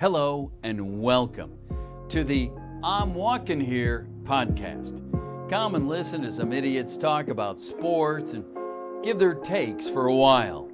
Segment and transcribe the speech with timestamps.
[0.00, 1.58] Hello and welcome
[2.08, 2.50] to the
[2.82, 4.96] I'm Walking Here podcast.
[5.50, 8.42] Come and listen to some idiots talk about sports and
[9.04, 10.70] give their takes for a while.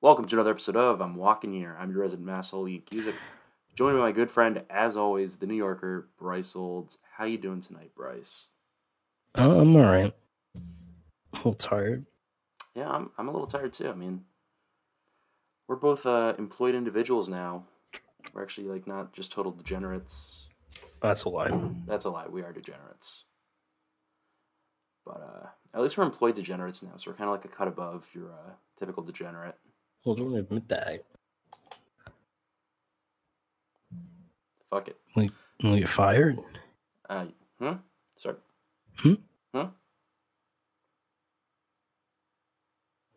[0.00, 1.76] Welcome to another episode of I'm Walking Here.
[1.78, 3.14] I'm your resident masshole, Ian Cusick.
[3.80, 6.98] Joined by my good friend, as always, the New Yorker, Bryce Olds.
[7.16, 8.48] How you doing tonight, Bryce?
[9.36, 10.12] Oh, I'm all right.
[10.54, 12.04] A little tired.
[12.74, 13.88] Yeah, I'm, I'm a little tired too.
[13.88, 14.24] I mean,
[15.66, 17.64] we're both uh, employed individuals now.
[18.34, 20.48] We're actually like not just total degenerates.
[21.00, 21.58] That's a lie.
[21.86, 22.26] That's a lie.
[22.28, 23.24] We are degenerates.
[25.06, 27.66] But uh, at least we're employed degenerates now, so we're kind of like a cut
[27.66, 29.56] above your uh, typical degenerate.
[30.04, 31.06] Well, don't admit that.
[34.70, 34.96] Fuck it.
[35.62, 36.38] Will you get fired?
[37.08, 37.26] Uh,
[37.58, 37.72] hmm?
[38.16, 38.36] Sorry.
[38.96, 39.14] Hmm?
[39.54, 39.66] Huh?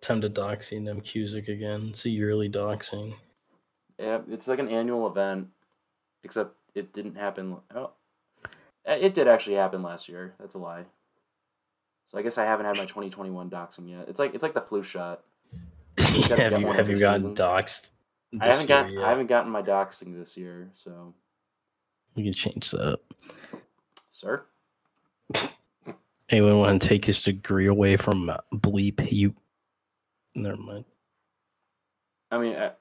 [0.01, 1.89] Time to doxing them Cusick again.
[1.89, 3.15] It's a yearly doxing.
[3.99, 5.47] Yeah, it's like an annual event,
[6.23, 7.57] except it didn't happen.
[7.73, 7.91] Oh,
[8.85, 10.33] eh, it did actually happen last year.
[10.39, 10.85] That's a lie.
[12.11, 14.09] So I guess I haven't had my 2021 doxing yet.
[14.09, 15.21] It's like it's like the flu shot.
[15.99, 17.35] have you have you gotten season.
[17.35, 17.91] doxed?
[18.41, 19.05] I haven't year got?
[19.05, 20.71] I haven't gotten my doxing this year.
[20.75, 21.13] So,
[22.15, 22.99] We can change that.
[24.11, 24.43] sir,
[26.29, 29.11] Anyone want to take his degree away from bleep?
[29.11, 29.35] You.
[30.35, 30.85] Never mind.
[32.31, 32.71] I mean, I,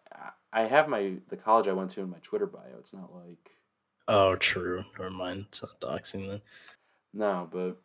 [0.53, 2.63] I have my the college I went to in my Twitter bio.
[2.79, 3.51] It's not like
[4.09, 4.85] Oh, true.
[4.99, 5.47] Never mind.
[5.49, 6.41] It's not doxing then.
[7.13, 7.77] no, but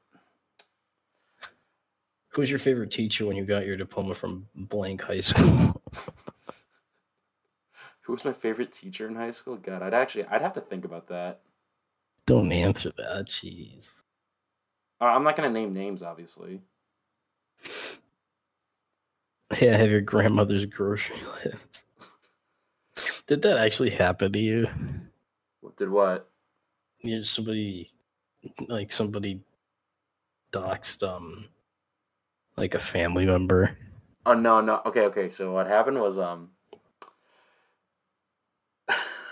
[2.29, 5.81] Who was your favorite teacher when you got your diploma from blank high school?
[8.07, 9.57] who was my favorite teacher in high school?
[9.57, 11.41] God, I'd actually I'd have to think about that.
[12.25, 13.27] Don't answer that.
[13.27, 13.89] Jeez.
[15.01, 16.61] Uh, I'm not gonna name names, obviously.
[19.61, 21.83] Yeah, have your grandmother's grocery list.
[23.27, 24.67] Did that actually happen to you?
[25.59, 26.29] What did what?
[27.01, 27.91] You somebody
[28.69, 29.41] like somebody
[30.53, 31.49] doxed um
[32.55, 33.77] like a family member.
[34.25, 34.81] Oh no, no.
[34.85, 35.29] Okay, okay.
[35.29, 36.51] So what happened was um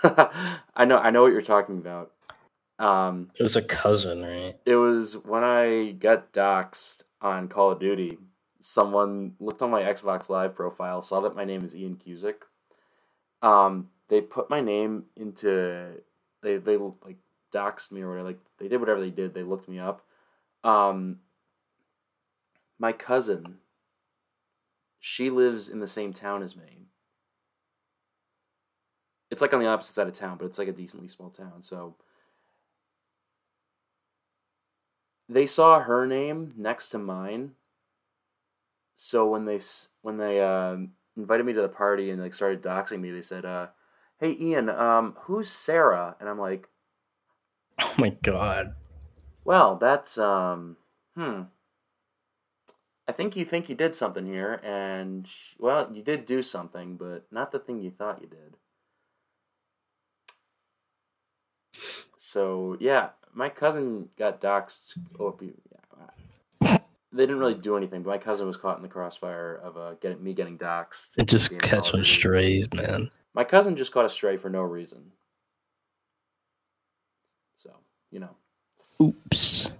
[0.76, 2.12] I know I know what you're talking about.
[2.78, 4.56] Um It was a cousin, right?
[4.64, 8.18] it was when I got doxxed on Call of Duty.
[8.60, 12.42] Someone looked on my Xbox Live profile, saw that my name is Ian Cusick.
[13.42, 16.02] Um they put my name into
[16.42, 17.16] they they like
[17.52, 18.28] doxed me or whatever.
[18.28, 19.34] Like they did whatever they did.
[19.34, 20.02] They looked me up.
[20.64, 21.20] Um
[22.78, 23.58] my cousin
[25.00, 26.88] she lives in the same town as me.
[29.30, 31.62] It's like on the opposite side of town, but it's like a decently small town.
[31.62, 31.96] So
[35.28, 37.52] they saw her name next to mine.
[38.94, 39.60] So when they
[40.02, 43.44] when they um, invited me to the party and like started doxing me, they said,
[43.44, 43.68] uh,
[44.20, 46.68] "Hey Ian, um, who's Sarah?" And I'm like,
[47.80, 48.74] Oh my god.
[49.44, 50.76] "Well, that's um,
[51.16, 51.42] hmm."
[53.08, 57.26] I think you think you did something here, and well, you did do something, but
[57.30, 58.56] not the thing you thought you did.
[62.26, 64.98] So yeah, my cousin got doxxed.
[65.20, 66.78] Oh, yeah,
[67.12, 69.94] they didn't really do anything, but my cousin was caught in the crossfire of uh,
[70.00, 71.10] getting me getting doxxed.
[71.16, 73.12] It just being catch on strays, man.
[73.32, 75.12] My cousin just caught a stray for no reason.
[77.58, 77.70] So
[78.10, 78.36] you know,
[79.00, 79.70] Oops.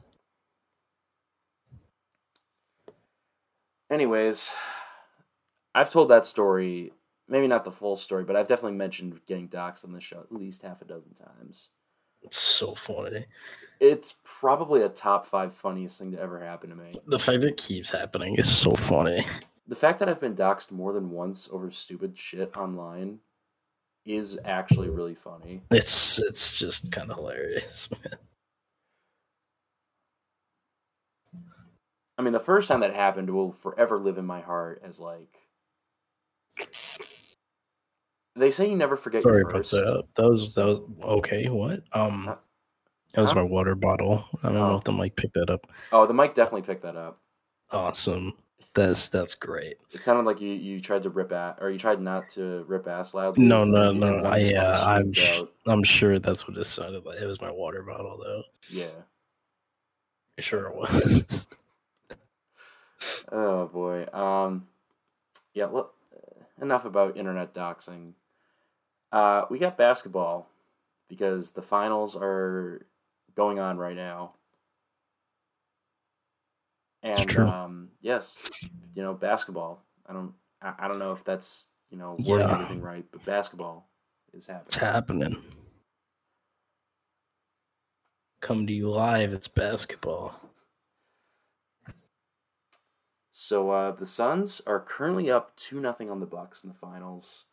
[3.91, 4.51] Anyways,
[5.75, 6.93] I've told that story,
[7.29, 10.31] maybe not the full story, but I've definitely mentioned getting doxxed on the show at
[10.31, 11.71] least half a dozen times.
[12.27, 13.25] It's so funny.
[13.79, 16.93] It's probably a top five funniest thing to ever happen to me.
[17.07, 19.25] The fact that it keeps happening is so funny.
[19.69, 23.19] The fact that I've been doxxed more than once over stupid shit online
[24.05, 25.63] is actually really funny.
[25.71, 28.19] It's it's just kind of hilarious, man.
[32.19, 35.37] I mean, the first time that happened will forever live in my heart as like.
[38.37, 40.05] They say you never forget Sorry your about that.
[40.17, 41.49] That was that was okay.
[41.49, 41.83] What?
[41.93, 42.37] Um, Huh?
[43.15, 43.37] that was Huh?
[43.37, 44.25] my water bottle.
[44.43, 44.77] I don't know Oh.
[44.77, 45.67] if the mic picked that up.
[45.93, 47.19] Oh, the mic definitely picked that up.
[47.71, 48.35] Awesome.
[48.75, 49.79] That's that's great.
[49.93, 52.87] It sounded like you, you tried to rip ass, or you tried not to rip
[52.87, 53.45] ass loudly.
[53.47, 54.19] No, no, no.
[54.19, 57.19] I uh, I'm sh- I'm sure that's what it sounded like.
[57.19, 58.43] It was my water bottle, though.
[58.69, 58.91] Yeah.
[60.39, 61.49] Sure it was.
[63.31, 64.07] Oh boy.
[64.13, 64.67] Um.
[65.55, 65.67] Yeah.
[65.67, 65.95] Look.
[66.61, 68.13] Enough about internet doxing.
[69.17, 70.47] Uh, we got basketball
[71.09, 72.85] because the finals are
[73.35, 74.35] going on right now.
[77.03, 78.43] And um, yes,
[78.95, 79.81] you know basketball.
[80.07, 80.35] I don't.
[80.61, 82.55] I, I don't know if that's you know wording Yeah.
[82.57, 83.89] everything right, but basketball
[84.35, 84.67] is happening.
[84.67, 85.43] It's happening.
[88.43, 89.33] Come to you live.
[89.33, 90.39] It's basketball.
[93.31, 97.45] So uh, the Suns are currently up two nothing on the Bucks in the finals.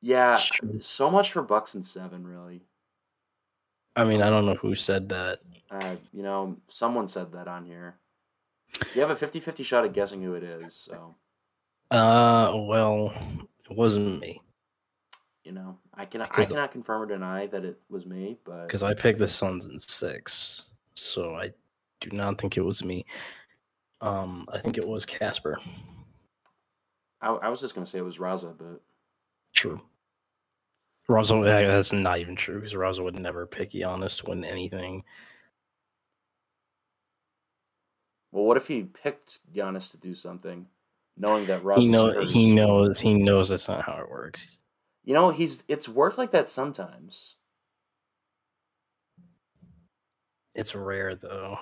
[0.00, 0.40] Yeah,
[0.80, 2.62] so much for Bucks and seven, really.
[3.96, 5.40] I mean, I don't know who said that.
[5.70, 7.96] Uh, you know, someone said that on here.
[8.94, 11.16] You have a 50-50 shot at guessing who it is, so
[11.90, 13.12] Uh, well,
[13.68, 14.40] it wasn't me
[15.48, 18.82] you know I can I cannot confirm or deny that it was me, but because
[18.82, 21.52] I picked the Suns in six, so I
[22.02, 23.06] do not think it was me.
[24.02, 25.58] Um, I think it was Casper.
[27.22, 28.82] I, I was just gonna say it was Raza, but
[29.58, 29.80] True.
[31.08, 35.02] Russell, that's not even true because Russell would never pick Giannis to win anything.
[38.30, 40.68] well, what if he picked Giannis to do something,
[41.16, 44.60] knowing that Russ he know he knows he knows that's not how it works.
[45.04, 47.34] You know, he's it's worked like that sometimes.
[50.54, 51.58] It's rare though.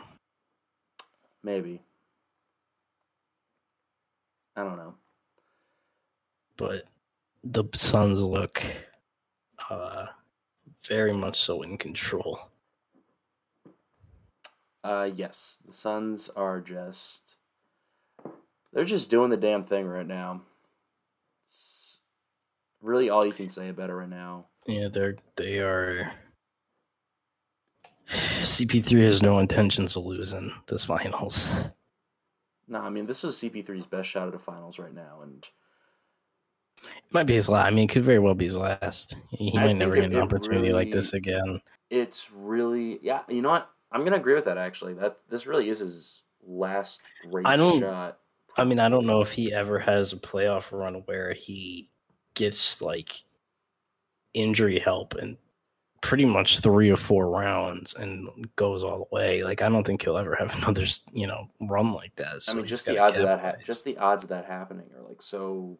[1.43, 1.81] Maybe.
[4.55, 4.95] I don't know.
[6.59, 6.85] but
[7.53, 8.63] the Suns look
[9.71, 10.07] uh
[10.87, 12.41] very much so in control.
[14.85, 17.23] Uh, yes, the Suns are just.
[18.73, 20.43] They're just doing the damn thing right now.
[21.45, 21.99] It's
[22.81, 24.47] really all you can say about it right now.
[24.67, 26.13] Yeah, they're they are.
[28.09, 31.53] CP3 has no intentions of losing this finals.
[32.69, 35.21] No, I mean, this is CP3's best shot at the finals right now.
[35.23, 35.45] And
[36.83, 37.67] It might be his last.
[37.67, 39.15] I mean, it could very well be his last.
[39.31, 41.61] He I might never get an it opportunity like this again.
[41.91, 42.99] it's really.
[43.03, 43.71] Yeah, you know what?
[43.93, 44.95] I'm going to agree with that, actually.
[44.95, 47.01] That This really is his last
[47.31, 48.19] great I don't- shot.
[48.59, 51.91] I mean, I don't know if he ever has a playoff run where he
[52.35, 53.23] gets like
[54.35, 55.37] injury help and
[56.03, 59.45] pretty much three or four rounds and goes all the way.
[59.45, 62.43] Like, I don't think he'll ever have another, you know, run like that.
[62.49, 65.07] I mean, just the odds of that, ha- just the odds of that happening are
[65.07, 65.79] like so.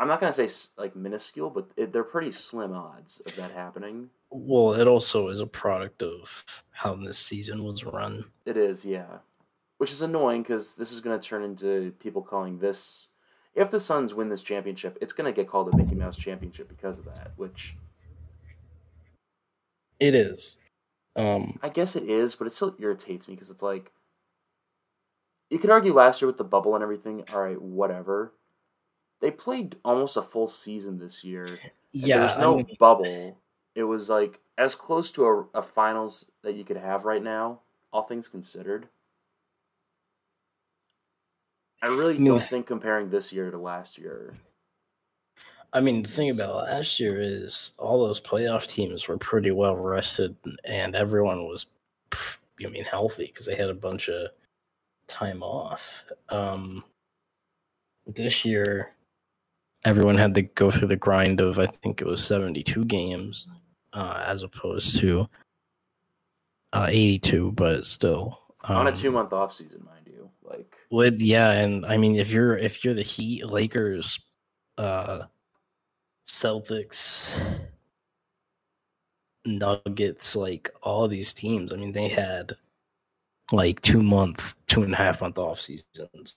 [0.00, 0.48] I'm not gonna say
[0.78, 4.08] like minuscule, but it, they're pretty slim odds of that happening.
[4.30, 8.24] Well, it also is a product of how this season was run.
[8.46, 9.18] It is, yeah,
[9.76, 13.08] which is annoying because this is gonna turn into people calling this.
[13.54, 16.98] If the Suns win this championship, it's gonna get called a Mickey Mouse Championship because
[16.98, 17.32] of that.
[17.36, 17.76] Which
[19.98, 20.56] It is.
[21.14, 23.92] Um, I guess it is, but it still irritates me because it's like
[25.50, 27.22] you could argue last year with the bubble and everything.
[27.34, 28.32] All right, whatever.
[29.20, 31.46] They played almost a full season this year.
[31.92, 33.38] Yeah, there was I no mean, bubble.
[33.74, 37.60] It was like as close to a, a finals that you could have right now,
[37.92, 38.88] all things considered.
[41.82, 44.34] I really I mean, don't think comparing this year to last year.
[45.72, 49.76] I mean, the thing about last year is all those playoff teams were pretty well
[49.76, 50.34] rested,
[50.64, 51.66] and everyone was,
[52.12, 54.30] I mean, healthy because they had a bunch of
[55.06, 56.02] time off.
[56.28, 56.84] Um,
[58.06, 58.92] this year,
[59.84, 63.46] everyone had to go through the grind of I think it was seventy-two games,
[63.92, 65.28] uh, as opposed to
[66.72, 70.30] uh, eighty-two, but still On a um, two month off season, mind you.
[70.42, 74.20] Like would yeah, and I mean if you're if you're the Heat, Lakers,
[74.78, 75.22] uh
[76.26, 77.32] Celtics,
[79.44, 82.52] Nuggets, like all these teams, I mean they had
[83.52, 86.36] like two month, two and a half month off seasons.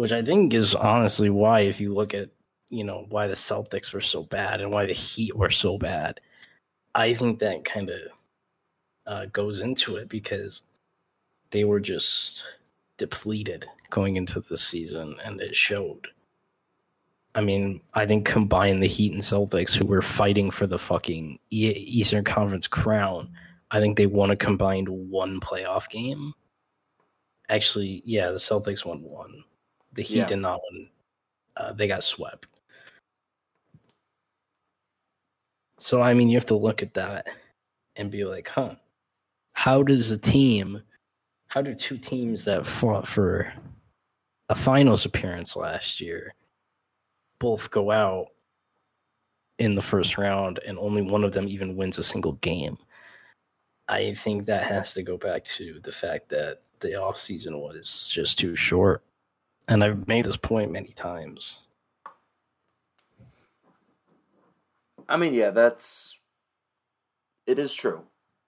[0.00, 2.30] Which I think is honestly why if you look at
[2.70, 6.22] you know why the Celtics were so bad and why the Heat were so bad,
[6.94, 8.00] I think that kind of
[9.06, 10.62] uh, goes into it because
[11.50, 12.44] they were just
[12.96, 16.08] depleted going into the season, and it showed.
[17.34, 21.38] I mean, I think combine the Heat and Celtics, who were fighting for the fucking
[21.50, 23.30] Eastern Conference crown,
[23.70, 26.32] I think they won a combined one playoff game.
[27.50, 29.44] Actually, yeah, the Celtics won one.
[29.92, 30.26] The Heat Yeah.
[30.26, 30.88] did not win.
[31.56, 32.46] Uh, they got swept.
[35.78, 37.26] So, I mean, you have to look at that
[37.96, 38.74] and be like, huh,
[39.54, 40.82] how does a team,
[41.48, 43.52] how do two teams that fought for
[44.48, 46.34] a finals appearance last year
[47.38, 48.26] both go out
[49.58, 52.76] in the first round and only one of them even wins a single game?
[53.88, 58.38] I think that has to go back to the fact that the offseason was just
[58.38, 59.02] too short.
[59.70, 61.60] And I've made this point many times.
[65.08, 66.18] I mean, yeah, that's
[67.46, 68.02] it is true.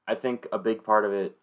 [0.07, 1.38] I think a big part of it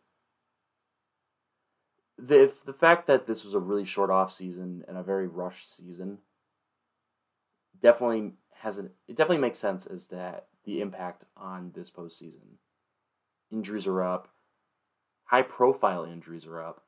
[2.17, 5.73] the the fact that this was a really short off season and a very rushed
[5.73, 6.17] season
[7.81, 12.57] definitely has an it definitely makes sense as that the impact on this postseason.
[13.49, 14.27] Injuries are up,
[15.23, 16.83] high profile injuries are up.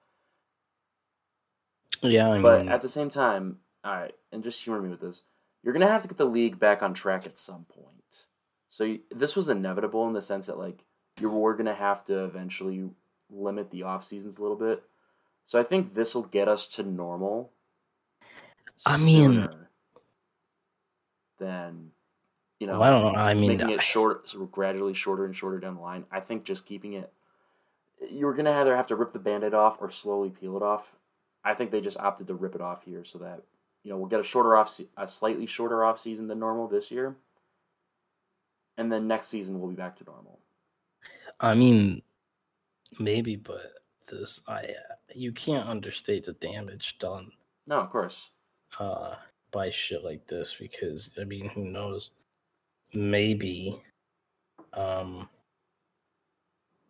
[2.01, 5.01] Yeah, I but mean, at the same time, all right, and just humor me with
[5.01, 5.21] this,
[5.63, 8.25] you're gonna have to get the league back on track at some point.
[8.69, 10.83] So you, this was inevitable in the sense that like
[11.19, 12.89] you were gonna have to eventually
[13.29, 14.83] limit the off seasons a little bit.
[15.45, 17.51] So I think this will get us to normal.
[18.85, 19.47] I mean-
[21.37, 21.91] then
[22.61, 22.81] you know.
[22.81, 23.19] I don't know.
[23.19, 26.05] I mean, making it short, so gradually shorter and shorter down the line.
[26.11, 27.11] I think just keeping it,
[28.09, 30.93] you're gonna either have to rip the band-aid off or slowly peel it off.
[31.43, 33.41] I think they just opted to rip it off here so that
[33.83, 36.67] you know we'll get a shorter off, se- a slightly shorter off season than normal
[36.67, 37.15] this year,
[38.77, 40.39] and then next season we'll be back to normal.
[41.39, 42.01] I mean,
[42.99, 43.73] maybe, but
[44.07, 47.31] this, I, uh, you can't understate the damage done
[47.65, 48.29] No, of course.
[48.79, 49.15] uh,
[49.51, 52.11] by shit like this because I mean, who knows?
[52.93, 53.81] Maybe,
[54.73, 55.27] um,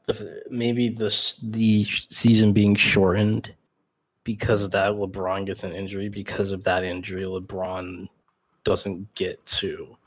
[0.07, 3.53] if, maybe this the season being shortened
[4.23, 6.09] because of that LeBron gets an injury.
[6.09, 8.07] Because of that injury, LeBron
[8.63, 9.97] doesn't get to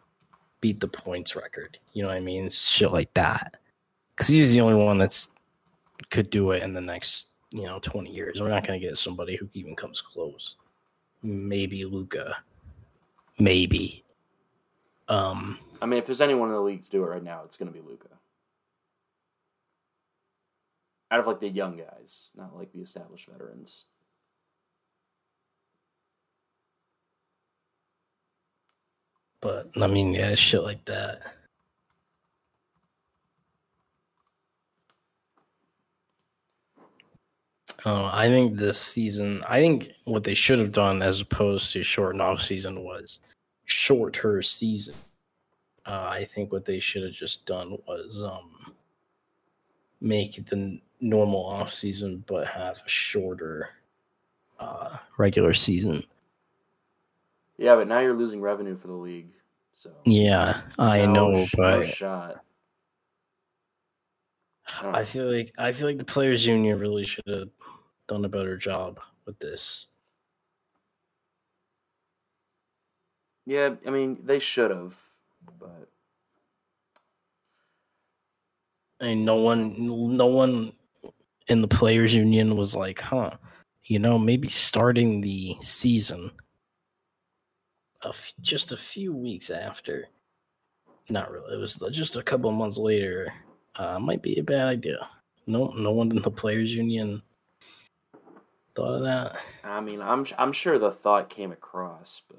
[0.60, 1.78] beat the points record.
[1.92, 2.48] You know what I mean?
[2.48, 3.56] Shit like that.
[4.14, 5.28] Because he's the only one that's
[6.10, 8.40] could do it in the next you know 20 years.
[8.40, 10.56] We're not going to get somebody who even comes close
[11.24, 12.36] maybe Luka,
[13.38, 14.04] maybe.
[15.08, 17.56] Um, I mean, if there's anyone in the league to do it right now, it's
[17.56, 18.08] gonna be Luka.
[21.10, 23.86] Out of like the young guys, not like the established veterans.
[29.44, 31.20] But I mean, yeah, shit like that.
[37.84, 41.82] Uh, I think this season, I think what they should have done as opposed to
[41.82, 43.18] shorten off season was
[43.66, 44.94] shorter season.
[45.84, 48.72] Uh, I think what they should have just done was um,
[50.00, 53.68] make the normal off season, but have a shorter
[54.58, 56.02] uh, regular season.
[57.56, 59.30] Yeah, but now you're losing revenue for the league,
[59.72, 62.44] so Yeah, I no know, sh- no but shot.
[64.82, 67.48] don't I feel like I feel like the players' union really should have
[68.08, 69.86] done a better job with this.
[73.46, 74.96] Yeah, I mean they should have,
[75.58, 75.88] but
[79.00, 80.72] I mean, no one, no one
[81.48, 83.30] in the players' union was like, "Huh,
[83.84, 86.30] you know, maybe starting the season
[88.04, 90.08] a f- just a few weeks after."
[91.08, 91.54] Not really.
[91.54, 93.32] It was just a couple of months later.
[93.76, 95.08] Uh, might be a bad idea.
[95.46, 97.22] No, no one in the players' union
[98.74, 102.38] thought of that, I mean I'm I'm sure the thought came across, but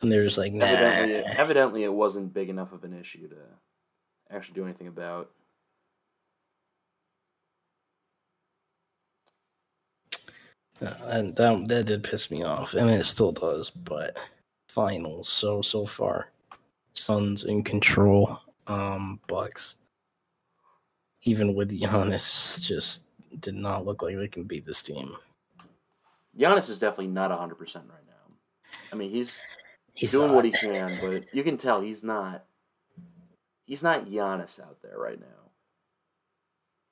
[0.00, 3.36] and they're just like, "Nah." evidently evidently it wasn't big enough of an issue to
[4.30, 5.30] actually do anything about.
[10.80, 13.70] Uh, and that that did piss me off, and it still does.
[13.70, 14.16] But
[14.82, 16.30] finals, so so far,
[16.92, 18.38] Suns in control.
[18.68, 19.76] Um, Bucks,
[21.22, 23.04] even with Giannis, just
[23.40, 25.16] did not look like they can beat this team.
[26.38, 28.34] Giannis is definitely not hundred percent right now.
[28.92, 29.40] I mean he's
[29.94, 32.44] He's doing not- what he can, but you can tell he's not.
[33.66, 35.26] He's not Giannis out there right now.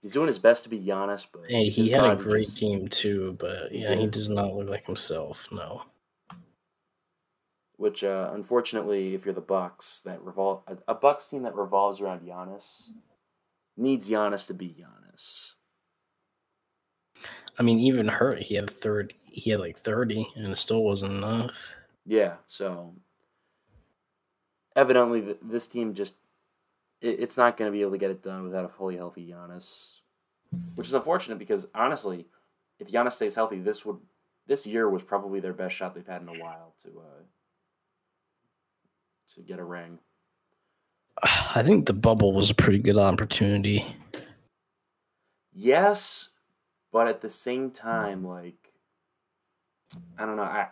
[0.02, 2.88] He's doing his best to be Giannis, but Hey, he had a great just- team
[2.88, 5.46] too, but yeah, he does not look like himself.
[5.52, 5.82] No.
[7.78, 12.00] Which, uh, unfortunately, if you're the Bucks, that revol a, a Bucks team that revolves
[12.00, 12.90] around Giannis
[13.76, 15.52] needs Giannis to be Giannis.
[17.58, 19.12] I mean, even hurt, he had third.
[19.24, 21.54] He had like thirty, and it still wasn't enough.
[22.06, 22.94] Yeah, so
[24.74, 26.14] evidently this team just
[27.00, 29.26] it, it's not going to be able to get it done without a fully healthy
[29.26, 29.98] Giannis,
[30.74, 32.26] which is unfortunate because honestly,
[32.78, 33.98] if Giannis stays healthy, this would
[34.46, 37.22] this year was probably their best shot they've had in a while to uh,
[39.34, 39.98] to get a ring.
[41.22, 43.86] I think the bubble was a pretty good opportunity.
[45.54, 46.28] Yes,
[46.92, 48.72] but at the same time, like
[50.18, 50.68] I don't know, I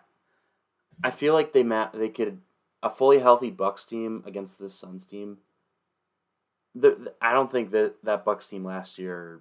[1.03, 2.41] I feel like they ma- they could
[2.83, 5.39] a fully healthy Bucks team against this Suns team.
[6.75, 9.41] The, the- I don't think that that Bucks team last year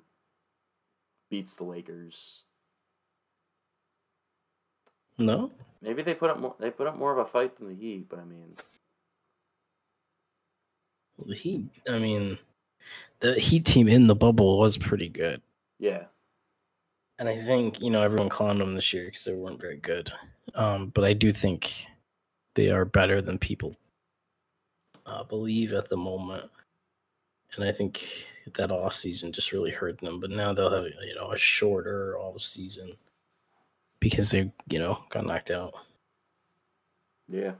[1.29, 2.43] beats the Lakers.
[5.17, 5.51] No,
[5.82, 6.55] Maybe they put up more.
[6.60, 8.55] They put up more of a fight than the Heat, but I mean,
[11.25, 12.38] The Heat, I mean,
[13.20, 15.41] the Heat team in the bubble was pretty good.
[15.79, 16.03] Yeah.
[17.20, 20.12] And I think, you know, everyone clowned them this year because they weren't very good.
[20.55, 21.86] Um, but I do think
[22.55, 23.75] they are better than people
[25.05, 26.50] uh, believe at the moment.
[27.55, 28.03] And I think
[28.55, 30.20] that off season just really hurt them.
[30.20, 32.93] But now they'll have, you know, a shorter off season
[34.00, 35.74] because they, you know, got knocked out.
[37.29, 37.53] Yeah.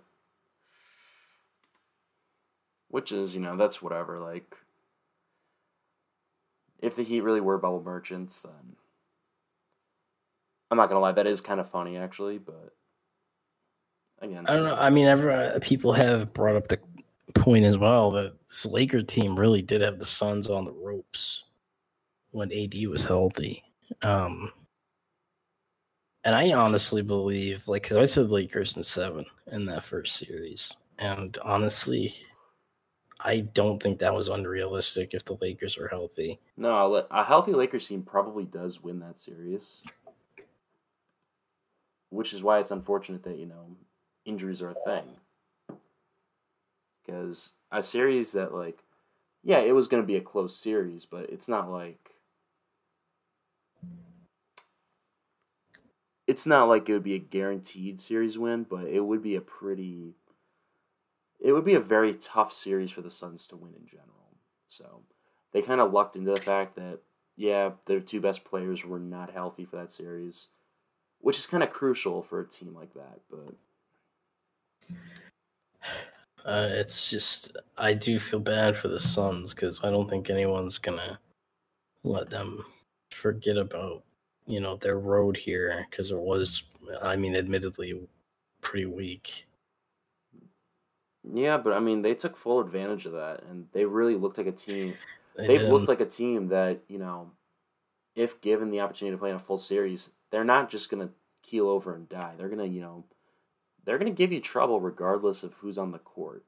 [2.94, 4.20] Which is, you know, that's whatever.
[4.20, 4.56] Like,
[6.80, 8.76] if the Heat really were bubble merchants, then
[10.70, 12.38] I'm not gonna lie, that is kind of funny actually.
[12.38, 12.76] But
[14.22, 14.76] again, I don't know.
[14.76, 16.78] I mean, everyone, people have brought up the
[17.34, 21.46] point as well that this Laker team really did have the Suns on the ropes
[22.30, 23.64] when AD was healthy.
[24.04, 24.52] Um,
[26.24, 30.72] and I honestly believe, like, because I said Lakers in seven in that first series,
[31.00, 32.14] and honestly,
[33.24, 36.40] I don't think that was unrealistic if the Lakers were healthy.
[36.58, 39.82] No, a healthy Lakers team probably does win that series,
[42.10, 43.78] which is why it's unfortunate that you know
[44.26, 45.06] injuries are a thing.
[47.06, 48.80] Because a series that like,
[49.42, 52.16] yeah, it was going to be a close series, but it's not like
[56.28, 59.42] it's not like it would be a guaranteed series win, but it would be a
[59.42, 60.14] pretty
[61.44, 64.10] it would be a very tough series for the Suns to win in general.
[64.70, 65.02] So
[65.52, 67.00] they kind of lucked into the fact that
[67.36, 70.48] yeah, their two best players were not healthy for that series,
[71.20, 73.56] which is kind of crucial for a team like that, but
[76.46, 80.78] uh, it's just I do feel bad for the Suns because I don't think anyone's
[80.78, 81.20] gonna
[82.04, 82.64] let them
[83.12, 84.04] forget about
[84.46, 86.64] you know their road here because it was
[87.02, 88.00] I mean admittedly
[88.62, 89.46] pretty weak.
[91.32, 94.48] Yeah, but I mean they took full advantage of that and they really looked like
[94.48, 94.96] a team.
[95.36, 97.32] They have looked like a team that you know,
[98.16, 101.10] if given the opportunity to play in a full series, they're not just gonna
[101.42, 102.34] keel over and die.
[102.38, 103.06] They're gonna you know
[103.86, 106.44] they're going to give you trouble regardless of who's on the court.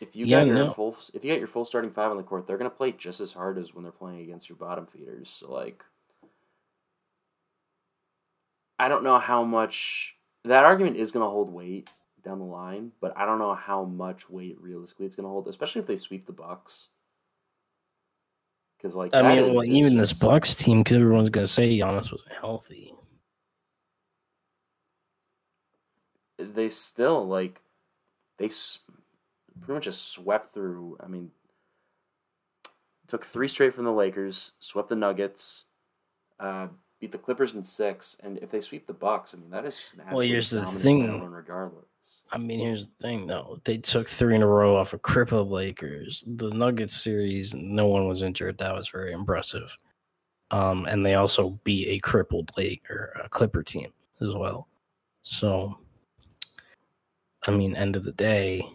[0.00, 0.72] If you yeah, got your no.
[0.72, 2.92] full, if you got your full starting five on the court, they're going to play
[2.92, 5.30] just as hard as when they're playing against your bottom feeders.
[5.30, 5.84] So like,
[8.78, 11.88] I don't know how much that argument is going to hold weight
[12.24, 15.48] down the line, but I don't know how much weight realistically it's going to hold,
[15.48, 16.88] especially if they sweep the Bucks.
[18.76, 22.12] Because like, I mean, well, even this Bucks team, because everyone's going to say Giannis
[22.12, 22.94] wasn't healthy.
[26.38, 27.60] they still like
[28.38, 28.48] they
[29.60, 30.98] pretty much just swept through.
[31.00, 31.30] I mean,
[33.08, 35.64] took three straight from the Lakers, swept the Nuggets,
[36.40, 36.68] uh,
[37.00, 39.90] beat the Clippers in six, and if they sweep the Bucks, I mean that is
[40.10, 40.20] well.
[40.20, 41.30] Here's the thing.
[41.30, 41.86] Regardless,
[42.30, 43.60] I mean, here's the thing though.
[43.64, 46.24] They took three in a row off of crippled Lakers.
[46.26, 48.58] The Nuggets series, no one was injured.
[48.58, 49.76] That was very impressive.
[50.50, 54.68] Um, and they also beat a crippled Lake or a Clipper team as well.
[55.22, 55.78] So
[57.46, 58.68] I mean, end of the day,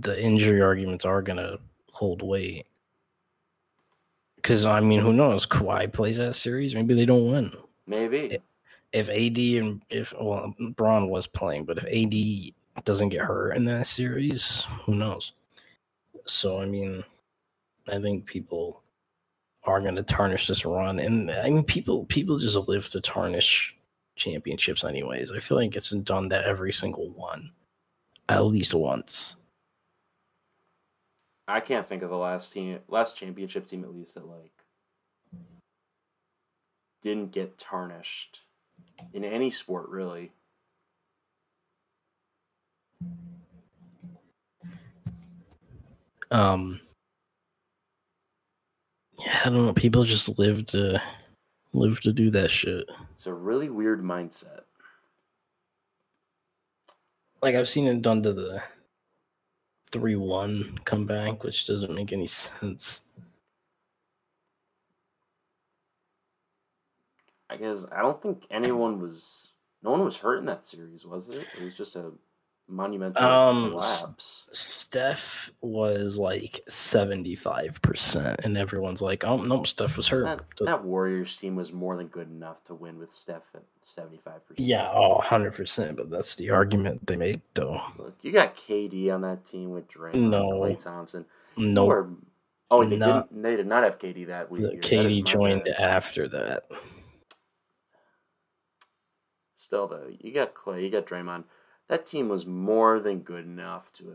[0.00, 1.58] the injury arguments are gonna
[1.92, 2.66] hold weight.
[4.36, 5.46] Because I mean, who knows?
[5.46, 6.74] Kawhi plays that series.
[6.74, 7.52] Maybe they don't win.
[7.86, 8.38] Maybe
[8.92, 13.64] if AD and if well, Braun was playing, but if AD doesn't get hurt in
[13.66, 15.32] that series, who knows?
[16.26, 17.04] So I mean,
[17.88, 18.82] I think people
[19.64, 23.74] are going to tarnish this run, and I mean, people people just live to tarnish
[24.16, 25.30] championships anyways.
[25.30, 27.50] I feel like it's done to every single one
[28.28, 29.36] at least once.
[31.48, 34.52] I can't think of the last team, last championship team at least that like
[37.02, 38.42] didn't get tarnished
[39.12, 40.32] in any sport really.
[46.30, 46.80] Um.
[49.18, 49.72] Yeah, I don't know.
[49.74, 51.02] People just live to
[51.72, 52.88] live to do that shit.
[53.14, 54.60] It's a really weird mindset
[57.42, 58.62] like I've seen it done to the
[59.92, 63.02] three one comeback, which doesn't make any sense.
[67.50, 69.48] I guess I don't think anyone was
[69.82, 71.46] no one was hurt in that series, was it?
[71.58, 72.12] It was just a
[72.70, 74.46] monumental um, collapse.
[74.52, 80.64] Steph was like seventy five percent, and everyone's like, "Oh no, Steph was hurt." That,
[80.64, 84.46] that, Warriors team was more than good enough to win with Steph at seventy five
[84.46, 84.66] percent.
[84.66, 85.96] Yeah, oh, 100 percent.
[85.96, 87.80] But that's the argument they make, though.
[87.98, 91.24] Look, you got KD on that team with Draymond, no, Klay Thompson.
[91.56, 92.08] No, nope.
[92.70, 93.42] oh, they not, didn't.
[93.42, 94.82] They did not have KD that week.
[94.82, 96.64] KD joined after that.
[99.60, 101.44] Still, though, you got Klay, you got Draymond
[101.90, 104.14] that team was more than good enough to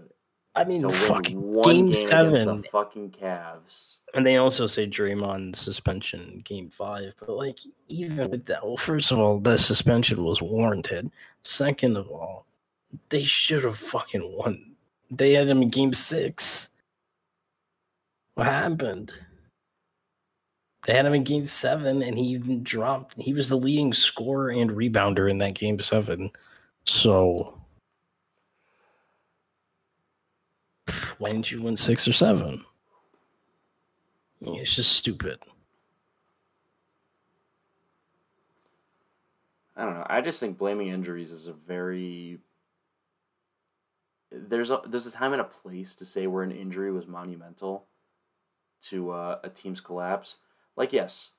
[0.55, 2.61] I mean, to win fucking one game game seven.
[2.61, 3.97] the fucking Cavs.
[4.13, 7.13] And they also say Draymond suspension game five.
[7.19, 11.11] But like even with that, well, first of all, the suspension was warranted.
[11.43, 12.45] Second of all,
[13.09, 14.75] they should have fucking won.
[15.11, 16.69] They had him in game six.
[18.35, 19.11] What happened?
[20.85, 23.15] They had him in game seven and he even dropped.
[23.17, 26.31] He was the leading scorer and rebounder in that game seven.
[26.85, 27.59] So
[31.17, 32.63] why didn't you win six or seven?
[34.41, 35.39] It's just stupid.
[39.75, 40.05] I don't know.
[40.07, 42.39] I just think blaming injuries is a very
[44.31, 47.87] there's a there's a time and a place to say where an injury was monumental
[48.83, 50.37] to uh, a team's collapse.
[50.75, 51.31] Like yes,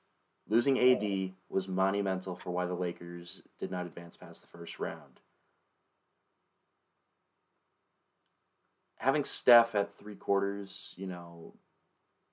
[0.47, 5.19] losing AD was monumental for why the Lakers did not advance past the first round.
[8.97, 11.53] Having Steph at three quarters, you know,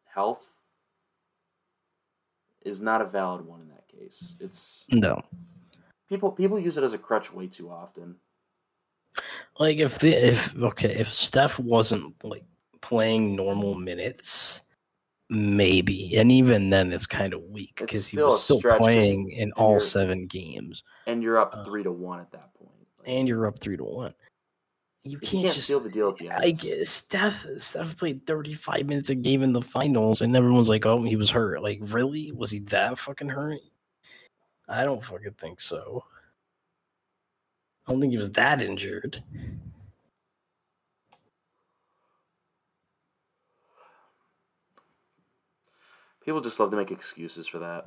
[0.07, 0.55] health
[2.63, 4.37] is not a valid one in that case.
[4.41, 5.21] It's No.
[6.09, 8.17] people people use it as a crutch way too often.
[9.59, 12.45] Like if the if okay, if Steph wasn't like
[12.81, 14.63] playing normal minutes,
[15.35, 16.17] maybe.
[16.17, 20.27] And even then it's kind of weak because he was still playing in all seven
[20.27, 20.83] games.
[21.07, 22.71] And you're up Uh, three to one at that point.
[22.99, 24.15] Like, And you're up three to one.
[25.03, 26.31] You you can't, can't just seal the deal the.
[26.31, 30.87] I guess Steph Steph played 35 minutes a game in the finals and everyone's like,
[30.87, 31.63] oh, he was hurt.
[31.63, 32.33] Like, really?
[32.33, 33.61] Was he that fucking hurt?
[34.67, 36.05] I don't fucking think so.
[37.87, 39.23] I don't think he was that injured.
[46.25, 47.85] People just love to make excuses for that.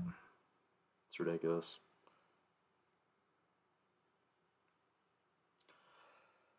[1.10, 1.80] It's ridiculous.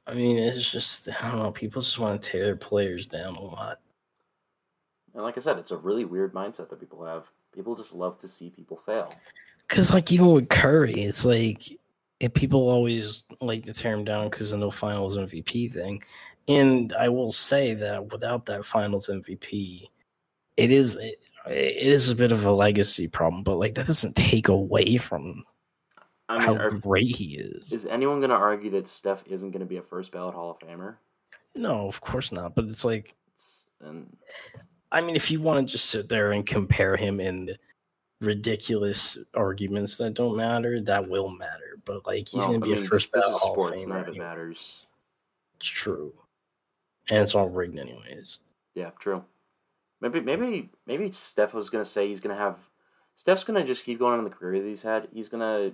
[0.07, 1.53] I mean, it's just I don't know.
[1.53, 3.79] People just want to tear players down a lot.
[5.14, 7.25] And like I said, it's a really weird mindset that people have.
[7.55, 9.14] People just love to see people fail.
[9.69, 11.79] Because like even with Curry, it's like
[12.21, 16.03] if people always like to tear him down because of no Finals MVP thing.
[16.49, 19.88] And I will say that without that Finals MVP,
[20.57, 20.97] it is
[21.48, 23.42] it, is a bit of a legacy problem.
[23.42, 25.44] But like that doesn't take away from
[26.28, 27.72] I how mean, are, great he is.
[27.72, 30.50] is anyone going to argue that Steph isn't going to be a first ballot Hall
[30.50, 30.96] of Famer?
[31.54, 32.54] No, of course not.
[32.54, 34.14] But it's like It's, and
[34.92, 37.56] I mean, if you want to just sit there and compare him in
[38.20, 41.78] ridiculous arguments that don't matter, that will matter.
[41.84, 43.84] But like he's well, gonna be I mean, a first ballot Hall of sports.
[43.84, 44.87] Famer None of it matters.
[45.56, 46.12] It's true,
[47.11, 48.38] and it's all rigged anyways.
[48.74, 49.24] Yeah, true.
[50.00, 52.56] Maybe, maybe, maybe Steph was gonna say he's gonna have.
[53.16, 55.08] Steph's gonna just keep going on the career that he's had.
[55.12, 55.72] He's gonna,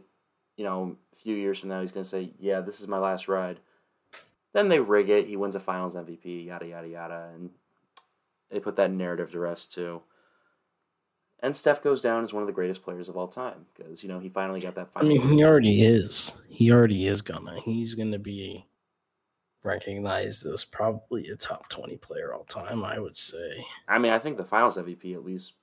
[0.57, 3.29] you know, a few years from now, he's gonna say, "Yeah, this is my last
[3.29, 3.61] ride."
[4.53, 5.27] Then they rig it.
[5.27, 6.47] He wins a Finals MVP.
[6.47, 7.51] Yada yada yada, and
[8.51, 10.03] they put that narrative to rest too.
[11.41, 14.09] And Steph goes down as one of the greatest players of all time because you
[14.09, 14.95] know he finally got that.
[14.95, 16.35] Final I mean, he already is.
[16.49, 17.61] He already is gonna.
[17.61, 18.65] He's gonna be
[19.65, 22.85] recognized as probably a top twenty player all time.
[22.85, 23.65] I would say.
[23.89, 25.55] I mean, I think the Finals MVP at least.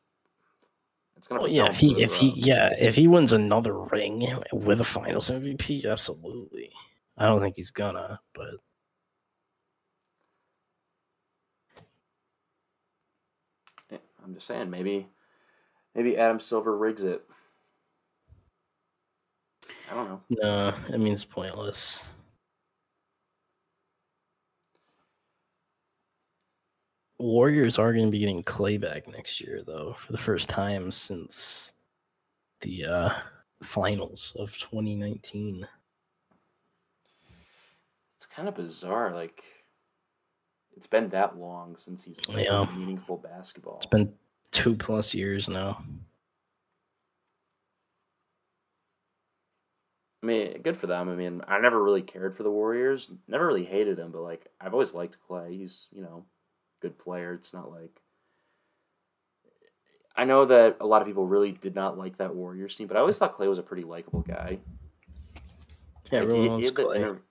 [1.18, 1.42] It's gonna.
[1.42, 4.86] Oh, well, yeah, if he if he yeah if he wins another ring with a
[4.86, 6.72] Finals MVP, absolutely.
[7.18, 8.56] I don't think he's gonna, but
[13.92, 15.08] Yeah, I'm just saying, maybe,
[15.94, 17.24] maybe Adam Silver rigs it.
[19.92, 20.22] I don't know.
[20.30, 22.02] no, it means pointless.
[27.22, 30.92] Warriors are going to be getting Klay back next year, though, for the first time
[30.92, 31.72] since
[32.62, 33.10] the uh,
[33.64, 35.68] finals of 2019.
[38.18, 39.14] It's kind of bizarre.
[39.14, 39.44] Like,
[40.76, 42.66] it's been that long since he's played Yeah.
[42.76, 43.78] meaningful basketball.
[43.78, 44.14] It's been
[44.52, 45.84] two plus years now.
[50.24, 51.10] I mean, good for them.
[51.10, 53.10] I mean, I never really cared for the Warriors.
[53.28, 55.50] Never really hated him, but like, I've always liked Klay.
[55.52, 56.26] He's you know,
[56.82, 57.34] good player.
[57.34, 57.92] It's not like.
[60.16, 62.98] I know that a lot of people really did not like that Warriors team, but
[62.98, 64.60] I always thought Klay was a pretty likable guy.
[66.12, 66.96] Yeah, Like, everyone he- he wants had that Klay.
[66.98, 67.22] inter-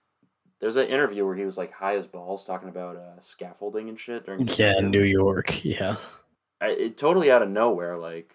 [0.61, 3.99] There's an interview where he was like high as balls talking about uh, scaffolding and
[4.01, 4.45] shit during.
[4.47, 4.91] the Yeah, interview.
[5.01, 5.65] New York.
[5.65, 5.97] Yeah.
[6.61, 7.97] I, it totally out of nowhere.
[7.99, 8.35] Like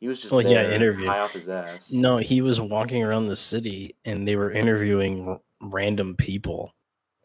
[0.00, 1.06] he was just Well, yeah, interview.
[1.06, 1.90] high off his ass.
[1.92, 6.74] No, he was walking around the city and they were interviewing r- random people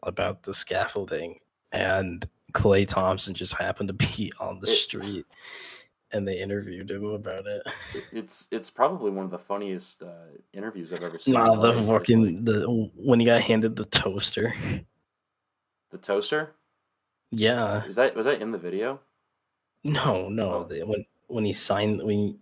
[0.02, 1.38] about the scaffolding.
[1.72, 5.26] And Klay Thompson just happened to be on the street
[6.12, 7.62] and they interviewed him about it.
[8.12, 10.10] it's it's probably one of the funniest uh,
[10.52, 11.34] interviews I've ever seen.
[11.34, 14.54] Nah, the fucking the when he got handed the toaster.
[15.90, 16.52] the toaster.
[17.30, 17.86] Yeah.
[17.86, 19.00] Was that was that in the video?
[19.84, 20.42] No, no.
[20.52, 20.64] Oh.
[20.68, 22.36] the- When when he signed, when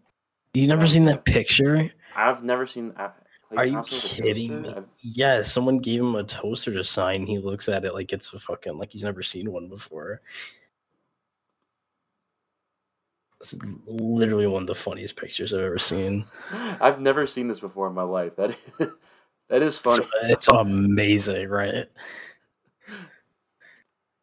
[0.52, 1.92] he, you never seen that picture?
[2.16, 2.92] I've never seen.
[2.96, 3.10] Uh,
[3.56, 4.74] Are you Thompson kidding me?
[5.02, 7.26] Yeah, someone gave him a toaster to sign.
[7.26, 10.20] He looks at it like it's a fucking like he's never seen one before.
[13.40, 13.54] It's
[13.86, 16.26] literally one of the funniest pictures I've ever seen.
[16.52, 18.36] I've never seen this before in my life.
[18.36, 18.56] That
[19.48, 20.04] that is funny.
[20.04, 21.86] Uh, it's amazing, right?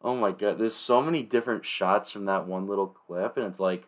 [0.02, 3.60] Oh my god, there's so many different shots from that one little clip, and it's
[3.60, 3.88] like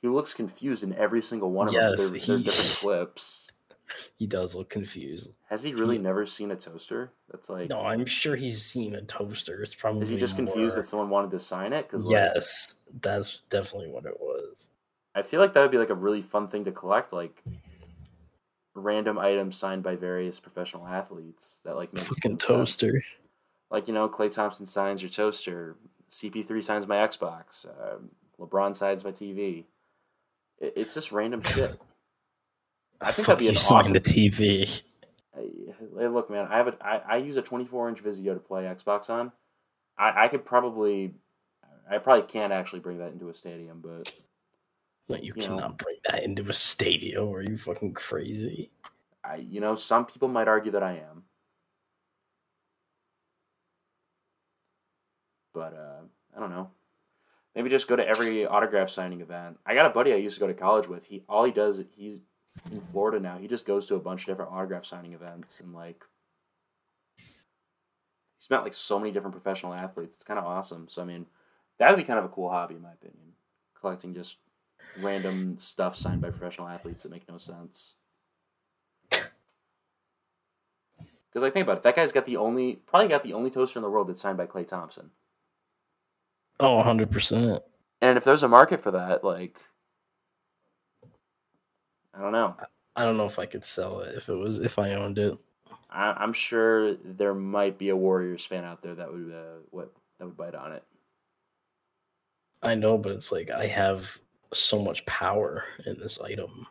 [0.00, 2.12] he looks confused in every single one of Yes, them.
[2.12, 3.50] They're, they're he- different clips.
[4.16, 5.38] He does look confused.
[5.48, 7.12] Has he really never seen a toaster?
[7.30, 9.62] That's like, No, I'm sure he's seen a toaster.
[9.62, 11.88] It's probably is he just confused that someone wanted to sign it?
[11.90, 14.68] Because Yes, that's definitely what it was.
[15.14, 17.42] I feel like that would be like a really fun thing to collect, like
[18.74, 22.44] random items signed by various professional athletes that like make Fucking no sense.
[22.44, 23.02] toaster.
[23.70, 25.76] Like you know, Klay Thompson signs your toaster.
[26.10, 27.66] CP3 signs my Xbox.
[27.66, 27.96] Uh,
[28.40, 29.64] LeBron signs my TV.
[30.58, 31.80] It, it's just random shit.
[33.00, 34.82] I think Fuck that'd be an you signed awesome- the TV.
[35.34, 35.50] Hey,
[35.98, 38.62] hey, look, man, I have a I, I use a 24 inch Vizio to play
[38.64, 39.32] Xbox on.
[39.98, 41.14] I, I could probably,
[41.90, 44.12] I probably can't actually bring that into a stadium, but
[45.08, 45.46] No, you You know.
[45.56, 47.28] cannot bring that into a stadium.
[47.32, 48.70] Are you fucking crazy?
[49.24, 51.24] I you know some people might argue that I am.
[55.52, 56.02] But uh,
[56.36, 56.70] I don't know.
[57.54, 59.58] Maybe just go to every autograph signing event.
[59.64, 61.04] I got a buddy I used to go to college with.
[61.06, 62.20] He all he does he's
[62.70, 63.38] in Florida now.
[63.38, 66.04] He just goes to a bunch of different autograph signing events and like
[68.38, 70.16] he's met like so many different professional athletes.
[70.16, 70.86] It's kind of awesome.
[70.88, 71.26] So I mean,
[71.78, 73.32] that would be kind of a cool hobby in my opinion.
[73.78, 74.36] Collecting just
[75.00, 77.96] random stuff signed by professional athletes that make no sense.
[79.10, 83.78] Because like think about it, that guy's got the only probably got the only toaster
[83.78, 85.10] in the world that's signed by Klay Thompson.
[86.60, 87.60] Oh, 100%.
[88.00, 89.58] And if there's a market for that, like
[92.16, 92.56] I don't know.
[92.96, 95.38] I don't know if I could sell it if it was if I owned it.
[95.90, 99.92] I, I'm sure there might be a Warriors fan out there that would uh, what
[100.18, 100.84] that would bite on it.
[102.62, 104.18] I know, but it's like I have
[104.52, 106.66] so much power in this item.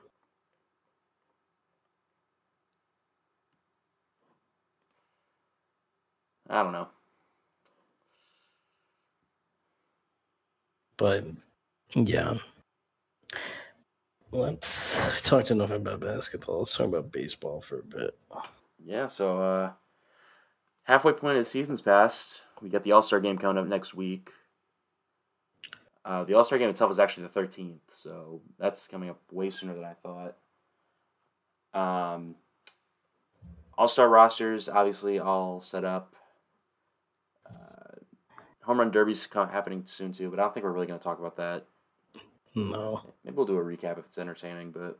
[6.49, 6.88] I don't know.
[10.97, 11.25] But
[11.95, 12.38] yeah.
[14.34, 16.58] Let's talk talked enough about basketball.
[16.58, 18.17] Let's talk about baseball for a bit.
[18.84, 19.72] Yeah, so uh
[20.86, 22.41] halfway point of the season's passed.
[22.60, 24.32] We got the All Star game coming up next week.
[26.04, 29.52] Uh, the All Star game itself is actually the thirteenth, so that's coming up way
[29.52, 30.36] sooner than I thought.
[32.15, 32.36] Um,
[33.78, 36.15] All Star rosters obviously all set up.
[37.48, 38.00] Uh,
[38.63, 41.19] home run derby's happening soon too, but I don't think we're really going to talk
[41.19, 41.67] about that.
[42.55, 43.01] No.
[43.23, 44.99] Maybe we'll do a recap if it's entertaining, but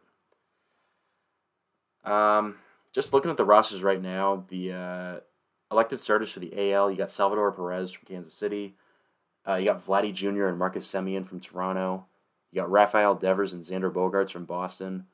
[2.10, 2.56] um,
[2.92, 5.20] just looking at the rosters right now, the uh,
[5.72, 8.76] elected starters for the AL, you got Salvador Perez from Kansas City,
[9.48, 10.48] uh, you got Vladdy Jr.
[10.48, 12.06] and Marcus Semien from Toronto,
[12.52, 15.06] you got Rafael Devers and Xander Bogaerts from Boston,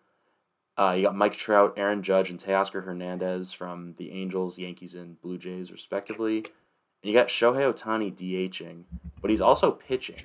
[0.78, 5.20] uh, you got Mike Trout, Aaron Judge, and Teoscar Hernandez from the Angels, Yankees, and
[5.22, 6.38] Blue Jays, respectively.
[6.38, 8.84] And you got Shohei Ohtani DHing,
[9.22, 10.24] but he's also pitching.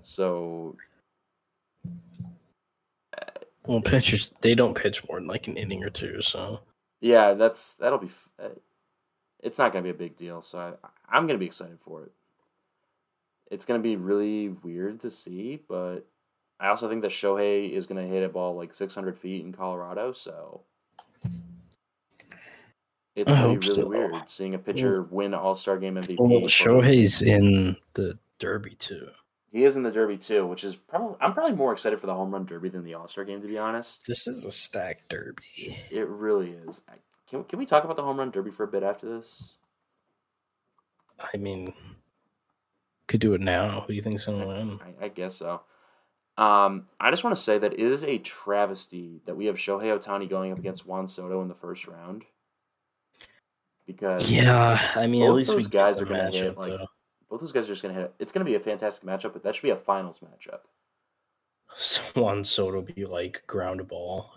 [0.00, 0.76] So
[3.66, 6.60] Well, pitchers they don't pitch more than like an inning or two, so
[7.00, 8.10] Yeah, that's that'll be.
[8.42, 8.48] uh,
[9.42, 10.72] It's not gonna be a big deal, so I,
[11.08, 12.12] I'm gonna be excited for it.
[13.50, 16.00] It's gonna be really weird to see, but
[16.60, 20.12] I also think that Shohei is gonna hit a ball like 600 feet in Colorado,
[20.12, 20.62] so
[23.16, 23.88] it's gonna be really so.
[23.88, 26.16] weird seeing a pitcher win All Star Game MVP.
[26.18, 29.08] well, Shohei's in the Derby too.
[29.54, 32.14] He is in the Derby too, which is probably I'm probably more excited for the
[32.14, 34.04] Home Run Derby than the All Star Game to be honest.
[34.04, 35.78] This is a stacked Derby.
[35.92, 36.80] It really is.
[37.30, 39.54] Can can we talk about the Home Run Derby for a bit after this?
[41.20, 41.72] I mean,
[43.06, 43.82] could do it now.
[43.82, 44.80] Who do you think's gonna win?
[45.00, 45.60] I, I guess so.
[46.36, 49.96] Um, I just want to say that it is a travesty that we have Shohei
[49.96, 52.24] Ohtani going up against Juan Soto in the first round.
[53.86, 56.86] Because Yeah, I mean, at least we those guys are gonna hit, matchup, like- though.
[57.34, 58.14] Both those guys are just going to hit.
[58.20, 60.60] It's going to be a fantastic matchup, but that should be a finals matchup.
[62.14, 64.30] Juan Soto be like ground a ball.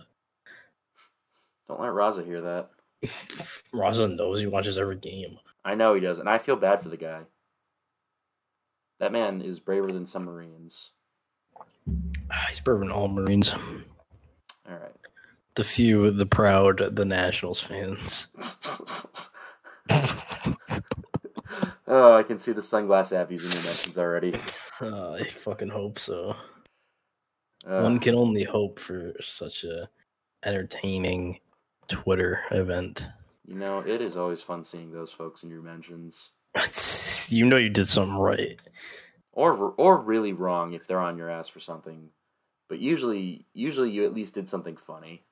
[1.67, 2.71] Don't let Raza hear that.
[3.71, 5.37] Raza knows he watches every game.
[5.63, 7.21] I know he does, and I feel bad for the guy.
[8.99, 10.89] That man is braver than some Marines.
[12.31, 13.53] Ah, He's bourbon all Marines.
[13.53, 13.61] All
[14.67, 14.95] right.
[15.53, 18.25] The few, the proud, the Nationals fans.
[21.87, 24.33] Oh, I can see the sunglass appies in your mentions already.
[24.81, 26.35] Uh, I fucking hope so.
[27.65, 29.89] Uh, One can only hope for such a
[30.45, 31.39] entertaining
[31.87, 33.05] Twitter event.
[33.45, 36.31] you know, it is always fun seeing those folks in your mentions,
[37.29, 38.59] you know you did something right.
[39.33, 42.09] or or really wrong if they're on your ass for something.
[42.69, 45.23] But usually, usually you at least did something funny.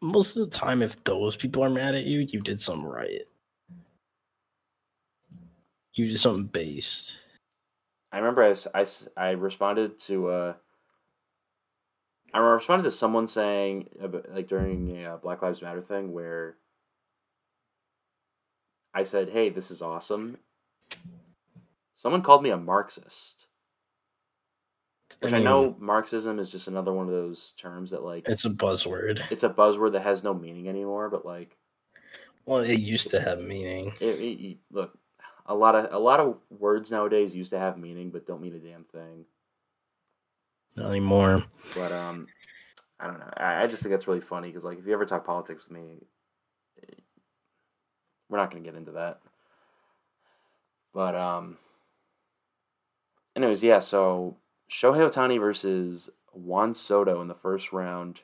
[0.00, 3.22] Most of the time, if those people are mad at you, you did something right.
[5.98, 7.12] You did something based.
[8.12, 10.54] I remember I, I, I responded to uh
[12.32, 16.54] I responded to someone saying about- like during a uh, Black Lives Matter thing where
[18.94, 20.38] I said, "Hey, this is awesome."
[21.96, 23.46] Someone called me a Marxist,
[25.20, 28.44] which I, mean, know Marxism is just another one of those terms that like it's
[28.44, 29.20] a buzzword.
[29.32, 31.10] it's a buzzword that has no meaning anymore.
[31.10, 31.56] But like,
[32.46, 33.94] Well, it used to have meaning.
[33.98, 34.96] it, it, it- look,
[35.48, 38.54] a lot of a lot of words nowadays used to have meaning, but don't mean
[38.54, 39.24] a damn thing.
[40.76, 41.44] Not anymore.
[41.74, 42.28] But um,
[43.00, 43.30] I don't know.
[43.36, 45.76] I, I just think that's really funny because like if you ever talk politics with
[45.76, 46.06] me,
[48.28, 49.20] we're not going to get into that.
[50.92, 51.56] But um,
[53.34, 53.78] anyways, yeah.
[53.78, 54.36] So
[54.70, 58.20] Shohei Ohtani versus Juan Soto in the first round.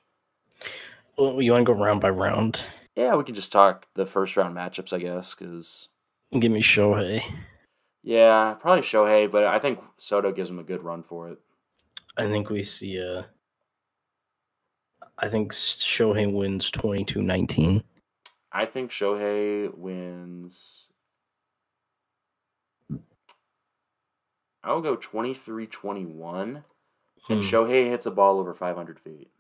[1.17, 2.67] Well, you want to go round by round?
[2.97, 5.89] Yeah, we can just talk the first round matchups, I guess, because
[6.33, 7.23] Give me Shohei.
[8.03, 11.39] yeah, probably Shohei, but I think Soto gives him a good run for it.
[12.17, 13.27] I think we see a.
[15.19, 17.83] I think Shohei wins 22 19.
[18.53, 20.89] I think Shohei wins.
[24.63, 26.65] I'll go 23 21.
[27.29, 27.49] And Hmm.
[27.49, 29.31] Shohei hits a ball over 500 feet.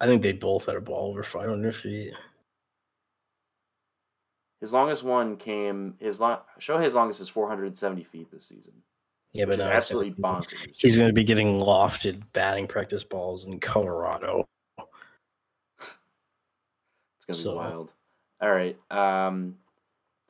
[0.00, 2.12] I think they both had a ball over 500 feet.
[4.64, 5.94] His longest one came.
[5.98, 8.72] His long, Shohei's longest is 470 feet this season.
[9.34, 10.70] Yeah, but he's absolutely bonkers.
[10.74, 14.48] He's going to be getting lofted batting practice balls in Colorado.
[17.18, 17.92] It's gonna be wild.
[18.40, 18.78] All right.
[18.90, 19.56] Um,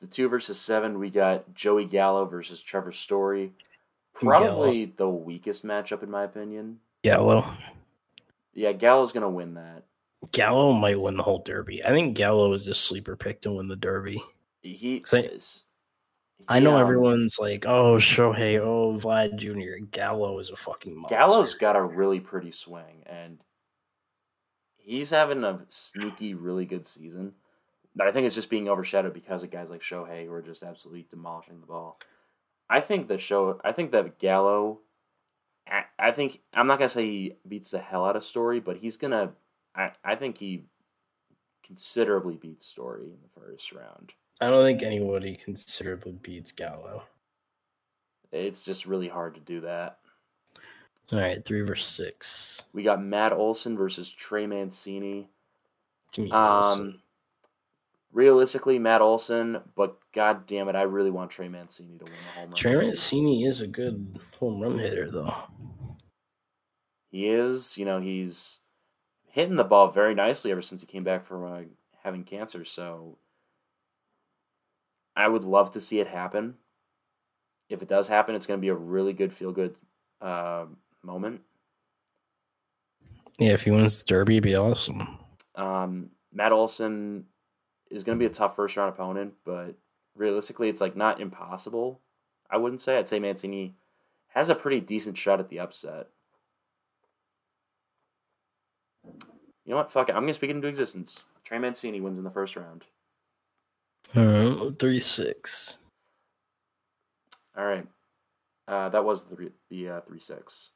[0.01, 3.53] the two versus seven, we got Joey Gallo versus Trevor Story.
[4.13, 6.79] Probably the weakest matchup in my opinion.
[7.05, 7.53] Gallo.
[8.53, 9.83] Yeah, Gallo's gonna win that.
[10.31, 11.83] Gallo might win the whole Derby.
[11.83, 14.21] I think Gallo is the sleeper pick to win the Derby.
[14.61, 15.63] He So- is.
[16.49, 19.83] I know everyone's like, oh, Shohei, oh, Vlad Jr.
[19.89, 21.15] Gallo is a fucking monster.
[21.15, 23.39] Gallo's got a really pretty swing, and
[24.77, 27.33] he's having a sneaky, really good season.
[27.95, 30.61] But I think it's just being overshadowed because of guys like Shohei who are just
[30.61, 31.97] absolutely demolishing the ball.
[32.69, 33.61] I think that show.
[33.63, 34.81] I think that Gallo.
[35.67, 38.77] I, I think I'm not gonna say he beats the hell out of Story, but
[38.77, 39.31] he's gonna.
[39.75, 40.65] I I think he
[41.65, 44.13] considerably beats Story in the first round.
[44.41, 47.03] I don't think anybody considerably beats Gallo.
[48.31, 49.99] It's just really hard to do that.
[51.13, 52.61] All right, three versus six.
[52.73, 55.29] We got Matt Olson versus Trey Mancini.
[56.17, 57.01] Um, Olson.
[58.11, 62.39] realistically, Matt Olson, but god damn it, I really want Trey Mancini to win the
[62.39, 62.57] home run.
[62.57, 62.75] Trey.
[62.75, 65.33] Mancini is a good home run hitter, though.
[67.11, 68.59] He is, you know, he's
[69.35, 71.61] hitting the ball very nicely ever since he came back from uh,
[72.05, 72.63] having cancer.
[72.63, 73.17] So
[75.13, 76.55] I would love to see it happen.
[77.67, 79.75] If it does happen, it's going to be a really good feel good
[80.21, 80.67] uh,
[81.03, 81.41] moment.
[83.37, 85.17] Yeah, if he wins the Derby, it'd be awesome.
[85.55, 87.25] Um, Matt Olson
[87.91, 89.75] is going to be a tough first round opponent, but
[90.15, 91.99] realistically, it's like not impossible.
[92.49, 92.97] I wouldn't say.
[92.97, 93.75] I'd say Mancini
[94.29, 96.07] has a pretty decent shot at the upset.
[99.65, 99.91] You know what?
[99.91, 100.13] Fuck it.
[100.13, 101.23] I'm going to speak it into existence.
[101.43, 102.83] Trey Mancini wins in the first round.
[104.15, 105.79] All right, three six.
[107.57, 107.87] All right.
[108.67, 110.71] Uh, that was the the uh, three six.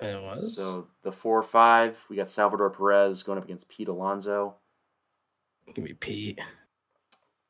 [0.00, 0.54] It was.
[0.54, 4.56] So the four five, we got Salvador Perez going up against Pete Alonso.
[5.74, 6.40] give me Pete.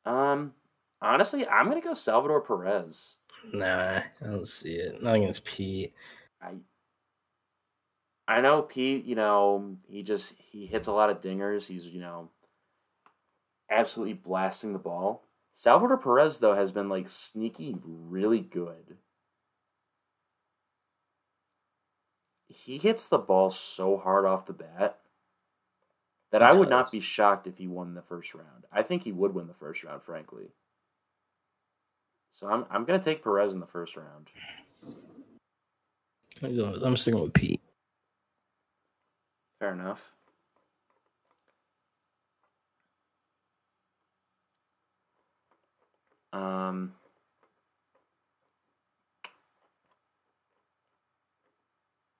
[0.05, 0.53] Um,
[1.01, 3.17] honestly, I'm gonna go Salvador Perez.
[3.53, 5.01] Nah, I don't see it.
[5.03, 5.93] Not against Pete.
[6.41, 6.53] I
[8.27, 11.67] I know Pete, you know, he just he hits a lot of dingers.
[11.67, 12.29] He's, you know,
[13.69, 15.23] absolutely blasting the ball.
[15.53, 18.97] Salvador Perez though has been like sneaky really good.
[22.47, 24.99] He hits the ball so hard off the bat
[26.31, 28.65] that I would not be shocked if he won the first round.
[28.71, 30.47] I think he would win the first round, frankly.
[32.31, 34.27] So I'm I'm gonna take Perez in the first round.
[36.43, 37.61] I'm sticking with Pete.
[39.59, 40.11] Fair enough.
[46.33, 46.93] Um,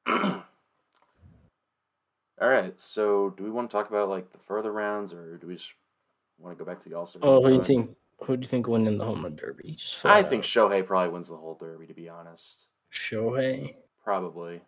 [0.08, 0.44] all
[2.40, 2.80] right.
[2.80, 5.74] So, do we want to talk about like the further rounds, or do we just
[6.38, 7.20] want to go back to the All Star?
[7.24, 7.98] Oh, who do you think?
[8.22, 9.74] Who do you think win in the home run derby?
[9.74, 10.46] Just I think out.
[10.46, 11.88] Shohei probably wins the whole derby.
[11.88, 13.76] To be honest, Shohei.
[14.02, 14.62] probably.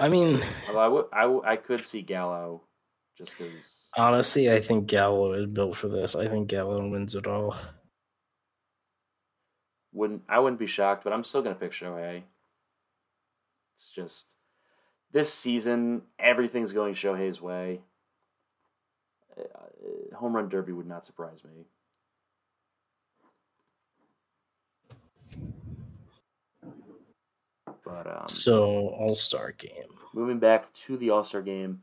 [0.00, 2.62] I mean, I would, I, I could see Gallo,
[3.18, 3.90] just because.
[3.98, 6.16] honestly, I think Gallo is built for this.
[6.16, 7.54] I think Gallo wins it all.
[9.92, 12.22] Wouldn't I wouldn't be shocked, but I'm still gonna pick Shohei.
[13.74, 14.32] It's just
[15.12, 17.80] this season, everything's going Shohei's way.
[19.38, 21.66] Uh, home run derby would not surprise me.
[27.84, 29.94] But um, So All Star game.
[30.12, 31.80] moving back to the All Star game,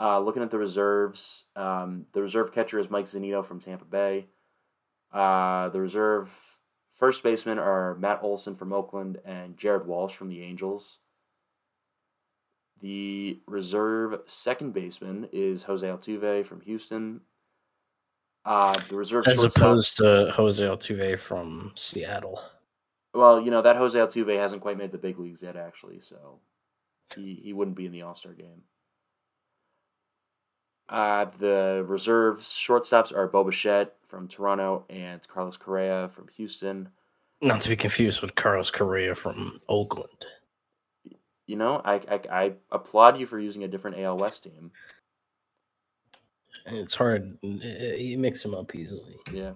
[0.00, 4.26] uh, looking at the reserves, um, the reserve catcher is Mike Zunino from Tampa Bay.
[5.12, 6.30] Uh, the reserve
[6.94, 10.98] first basemen are Matt Olson from Oakland and Jared Walsh from the Angels.
[12.80, 17.22] The reserve second baseman is Jose Altuve from Houston.
[18.44, 22.42] Uh, the reserve As opposed to Jose Altuve from Seattle.
[23.16, 26.38] Well, you know that Jose Altuve hasn't quite made the big leagues yet, actually, so
[27.14, 28.62] he he wouldn't be in the All Star game.
[30.88, 36.90] Uh, the reserves shortstops are Bo Bichette from Toronto and Carlos Correa from Houston.
[37.42, 40.26] Not to be confused with Carlos Correa from Oakland.
[41.46, 44.70] You know, I, I, I applaud you for using a different AL West team.
[46.66, 47.36] It's hard.
[47.42, 49.16] You mix them up easily.
[49.32, 49.52] Yeah.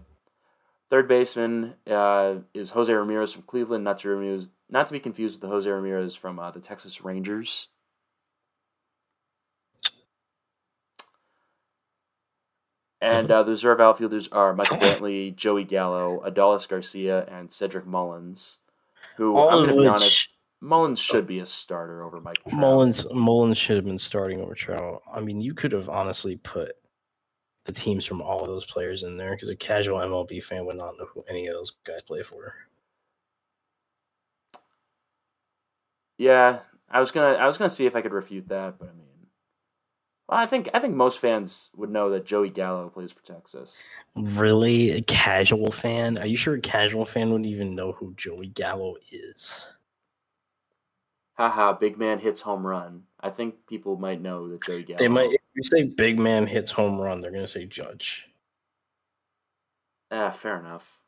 [0.91, 5.37] Third baseman uh, is Jose Ramirez from Cleveland, not to, Ramirez, not to be confused
[5.37, 7.69] with the Jose Ramirez from uh, the Texas Rangers.
[13.01, 18.59] And uh, the reserve outfielders are Michael Brantley, Joey Gallo, Adolis Garcia, and Cedric Mullins.
[19.17, 20.29] Who All I'm going to be honest,
[20.61, 22.35] Mullins should be a starter over Mike.
[22.43, 22.59] Trout.
[22.59, 25.03] Mullins Mullins should have been starting over Trout.
[25.13, 26.73] I mean, you could have honestly put
[27.65, 30.77] the teams from all of those players in there because a casual MLB fan would
[30.77, 32.55] not know who any of those guys play for.
[36.19, 38.93] Yeah, I was gonna I was gonna see if I could refute that, but I
[38.93, 39.07] mean,
[40.29, 43.89] well, I think I think most fans would know that Joey Gallo plays for Texas.
[44.15, 46.19] Really, a casual fan?
[46.19, 49.67] Are you sure a casual fan wouldn't even know who Joey Gallo is?
[51.35, 53.05] Haha, big man hits home run.
[53.19, 54.99] I think people might know that Joey Gallo.
[54.99, 55.40] They might.
[55.55, 58.27] You say big man hits home run, they're gonna say Judge.
[60.11, 60.99] Ah, fair enough.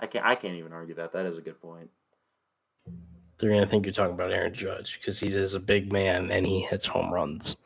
[0.00, 1.12] I can't I can't even argue that.
[1.12, 1.90] That is a good point.
[3.38, 6.46] They're gonna think you're talking about Aaron Judge because he is a big man and
[6.46, 7.56] he hits home runs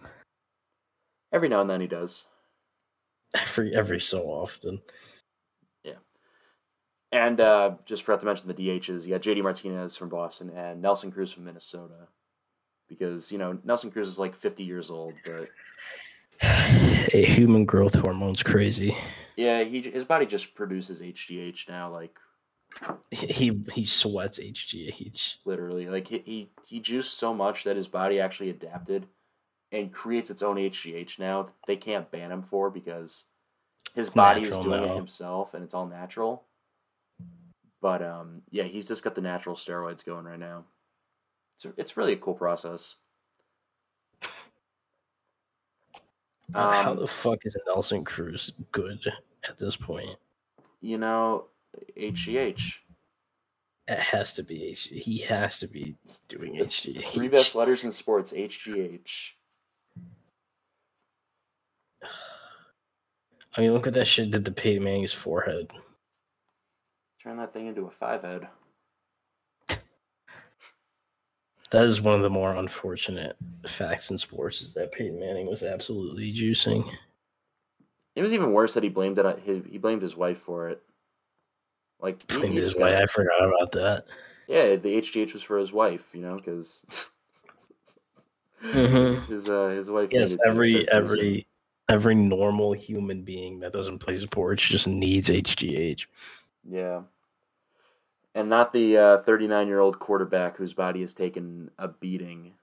[1.32, 2.24] Every now and then he does.
[3.34, 4.80] every every so often.
[5.84, 5.98] Yeah.
[7.12, 9.04] And uh, just forgot to mention the DHs.
[9.04, 12.08] You got JD Martinez from Boston and Nelson Cruz from Minnesota.
[12.88, 15.50] Because, you know, Nelson Cruz is like 50 years old, but
[16.43, 18.97] A human growth hormone's crazy.
[19.36, 22.16] yeah, he his body just produces HGH now, like
[23.11, 25.39] He he sweats HGH.
[25.45, 25.89] literally.
[25.89, 29.07] Like he, he he juiced so much that his body actually adapted
[29.72, 31.51] and creates its own HGH now.
[31.66, 33.24] They can't ban him for because
[33.95, 34.95] his body is doing now.
[34.95, 36.45] it himself and it's all natural.
[37.80, 40.64] But um, yeah, he's just got the natural steroids going right now.
[41.55, 42.97] It's it's really a cool process.
[46.55, 49.01] How Um, the fuck is Nelson Cruz good
[49.49, 50.16] at this point?
[50.80, 51.46] you know,
[51.96, 52.74] HGH.
[53.88, 54.84] It has to be H.
[54.84, 55.96] He has to be
[56.28, 57.09] doing HGH.
[57.09, 59.32] Three best letters in sports, HGH.
[63.57, 65.72] I mean, look at that shit did to Peyton Manning's forehead.
[67.22, 68.46] Turn that thing into a five head.
[71.70, 73.36] That is one of the more unfortunate
[73.68, 76.90] facts in sports is that Peyton Manning was absolutely juicing.
[78.16, 79.26] It was even worse that he blamed it.
[79.26, 80.82] On his, he blamed his wife for it.
[82.00, 82.96] Like he- Blamed his wife.
[82.98, 84.06] I forgot about that.
[84.48, 86.14] Yeah, the HGH was for his wife.
[86.14, 86.84] You know, because
[88.62, 89.26] Mhm.
[89.28, 90.08] his uh, his wife.
[90.10, 91.46] Yes, every every
[91.88, 96.06] every normal human being that doesn't play sports just needs HGH.
[96.68, 97.02] Yeah.
[98.35, 102.55] And not the 39 year old quarterback whose body has taken a beating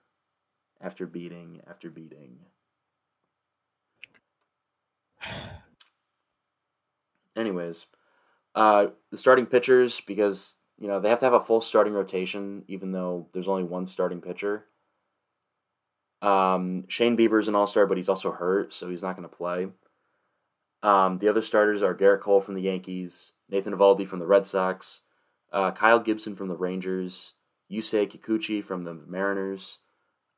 [0.82, 2.38] after beating after beating.
[7.36, 7.86] Anyways,
[8.54, 12.64] uh, the starting pitchers, because, you know, they have to have a full starting rotation,
[12.68, 14.66] even though there's only one starting pitcher.
[16.22, 19.36] Um, Shane Bieber's an all star, but he's also hurt, so he's not going to
[19.36, 19.68] play.
[20.82, 24.48] Um, the other starters are Gerrit Cole from the Yankees, Nathan Eovaldi from the Red
[24.48, 25.02] Sox,
[25.56, 27.34] uh, Kyle Gibson from the Rangers,
[27.72, 29.80] Yusei Kikuchi from the Mariners,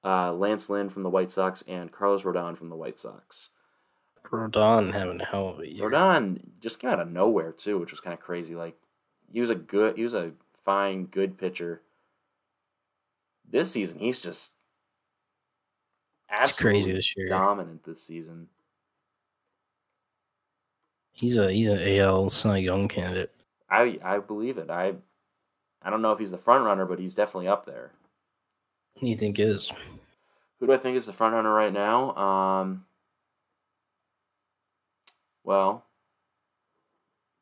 [0.06, 3.50] uh, Lance Lynn from the White Sox, and Carlos Rodon from the White Sox.
[4.24, 5.90] Rodon having a hell of a year.
[5.90, 8.56] Rodon just came out of nowhere too, which was kind of crazy.
[8.56, 8.78] Like
[9.32, 11.82] he was a good, he was a fine, good pitcher.
[13.50, 14.52] This season, he's just
[16.30, 17.28] It's crazy this year.
[17.28, 18.50] dominant this season.
[21.14, 23.34] He's a he's an AL Cy Young candidate.
[23.70, 24.70] I I believe it.
[24.70, 24.96] I
[25.88, 27.94] I don't know if he's the front runner, but he's definitely up there.
[28.96, 29.72] Who do you think is?
[30.60, 32.14] Who do I think is the front runner right now?
[32.18, 32.86] Um,
[35.46, 35.86] well,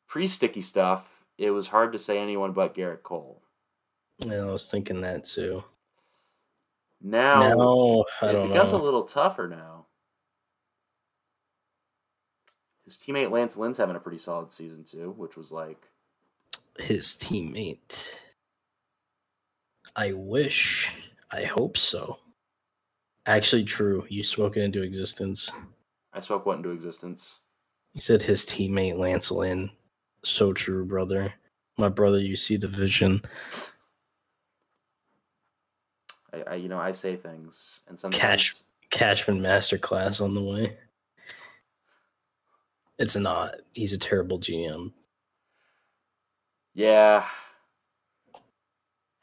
[0.06, 3.42] pre sticky stuff, it was hard to say anyone but Gerrit Cole.
[4.20, 5.64] Yeah, I was thinking that too.
[7.02, 8.80] Now, no, I it becomes know.
[8.80, 9.86] a little tougher now.
[12.84, 15.88] His teammate Lance Lynn's having a pretty solid season too, which was like
[16.78, 18.20] His teammate.
[19.96, 20.92] I wish.
[21.32, 22.18] I hope so.
[23.24, 24.06] Actually, true.
[24.08, 25.50] You spoke it into existence.
[26.12, 27.36] I spoke what into existence.
[27.94, 29.70] You said his teammate Lance Lynn.
[30.22, 31.32] So true, brother.
[31.78, 33.22] My brother, you see the vision.
[36.32, 38.54] I, I you know I say things and sometimes Catch.
[38.90, 40.76] Cashman masterclass on the way.
[42.98, 43.56] It's not.
[43.72, 44.92] He's a terrible GM.
[46.74, 47.24] yeah.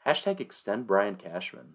[0.06, 1.74] Hashtag extend Brian Cashman.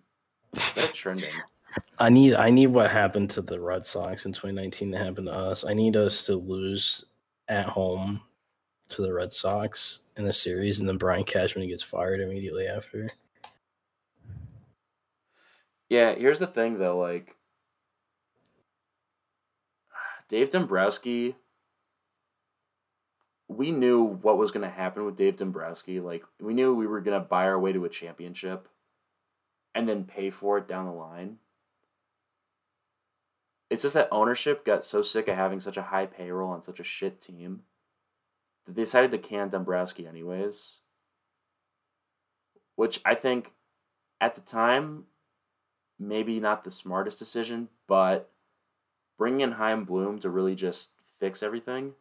[0.75, 1.29] That's trending.
[1.99, 5.33] I need I need what happened to the Red Sox in 2019 to happen to
[5.33, 5.63] us.
[5.63, 7.05] I need us to lose
[7.47, 8.21] at home
[8.89, 13.07] to the Red Sox in the series, and then Brian Cashman gets fired immediately after.
[15.89, 17.35] Yeah, here's the thing though, like
[20.27, 21.35] Dave Dombrowski
[23.59, 25.99] we knew what was going to happen with Dave Dombrowski.
[25.99, 28.69] Like we knew we were going to buy our way to a championship
[29.75, 31.39] and then pay for it down the line.
[33.69, 36.79] It's just that ownership got so sick of having such a high payroll on such
[36.79, 37.63] a shit team
[38.65, 40.77] that they decided to can Dombrowski anyways.
[42.77, 43.51] Which I think
[44.21, 45.03] at the time
[45.99, 48.31] maybe not the smartest decision, but
[49.17, 51.91] bringing in Chaim Bloom to really just fix everything.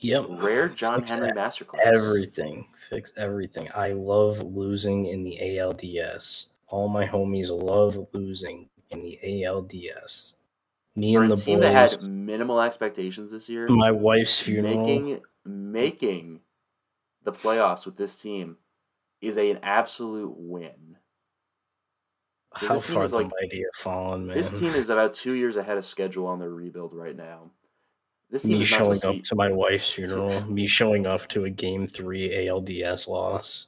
[0.00, 0.26] Yep.
[0.28, 1.80] Rare John Fix Henry masterclass.
[1.82, 2.66] Everything.
[2.88, 3.68] Fix everything.
[3.74, 6.46] I love losing in the ALDS.
[6.68, 10.34] All my homies love losing in the ALDS.
[10.94, 11.62] Me For and a the team boys.
[11.62, 14.84] that had minimal expectations this year, my wife's funeral.
[14.84, 16.40] making making
[17.24, 18.56] the playoffs with this team
[19.20, 20.96] is a, an absolute win.
[22.54, 24.36] How far is the like- mighty have fallen, man.
[24.36, 27.50] This team is about two years ahead of schedule on their rebuild right now.
[28.30, 30.42] This me showing supposed to up be, to my wife's funeral.
[30.44, 33.66] me showing up to a game three ALDS loss.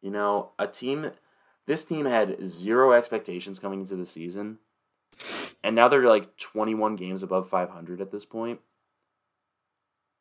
[0.00, 1.10] You know, a team.
[1.66, 4.58] This team had zero expectations coming into the season,
[5.62, 8.60] and now they're like 21 games above 500 at this point.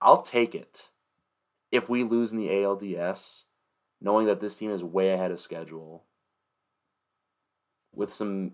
[0.02, 0.90] I'll take it
[1.72, 3.44] if we lose in the ALDS,
[4.02, 6.04] knowing that this team is way ahead of schedule,
[7.94, 8.54] with some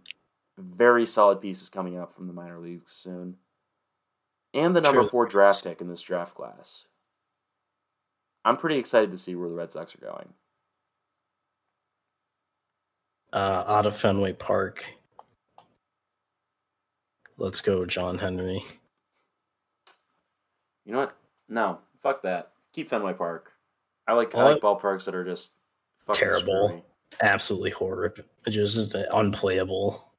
[0.57, 3.37] very solid pieces coming up from the minor leagues soon,
[4.53, 5.09] and the number True.
[5.09, 6.85] four draft pick in this draft class.
[8.45, 10.33] I'm pretty excited to see where the Red Sox are going.
[13.31, 14.85] Uh, out of Fenway Park.
[17.37, 18.63] Let's go, John Henry.
[20.85, 21.17] You know what?
[21.49, 22.51] No, fuck that.
[22.73, 23.51] Keep Fenway Park.
[24.07, 25.51] I like I like ballparks that are just
[25.99, 26.67] fucking Terrible.
[26.67, 26.83] screwy.
[27.21, 28.23] Absolutely horrible.
[28.49, 30.11] Just unplayable.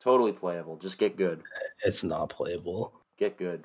[0.00, 0.76] Totally playable.
[0.76, 1.42] Just get good.
[1.84, 2.92] It's not playable.
[3.18, 3.64] Get good.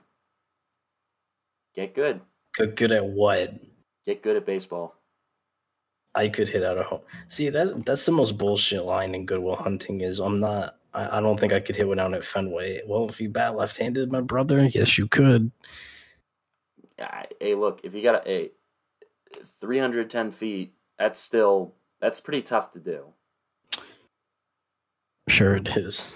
[1.75, 2.21] Get good.
[2.55, 3.53] Good, good at what?
[4.05, 4.95] Get good at baseball.
[6.15, 7.01] I could hit out of home.
[7.27, 10.77] See that that's the most bullshit line in Goodwill Hunting is I'm not.
[10.93, 12.81] I, I don't think I could hit one out at Fenway.
[12.85, 15.51] Well, if you bat left-handed, my brother, yes, you could.
[16.99, 18.51] I- Hey, look, if you got a, a
[19.59, 23.05] 310 feet, that's still that's pretty tough to do.
[25.27, 26.13] Sure, it is.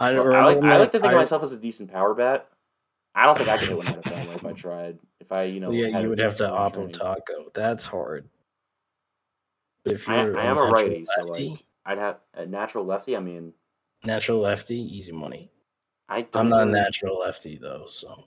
[0.00, 1.90] I, Well, don't I like I like to think I- of myself as a decent
[1.92, 2.48] power bat.
[3.14, 4.98] I don't think I could hit one out of Fenway if I tried.
[5.20, 7.50] If I, you know, yeah, had you would have to more oppo taco.
[7.54, 8.28] That's hard.
[9.84, 13.16] But if you're I am a natural righty, so like I'd have a natural lefty.
[13.16, 13.52] I mean,
[14.04, 15.50] natural lefty, easy money.
[16.08, 18.24] I don't I'm not a natural lefty though, so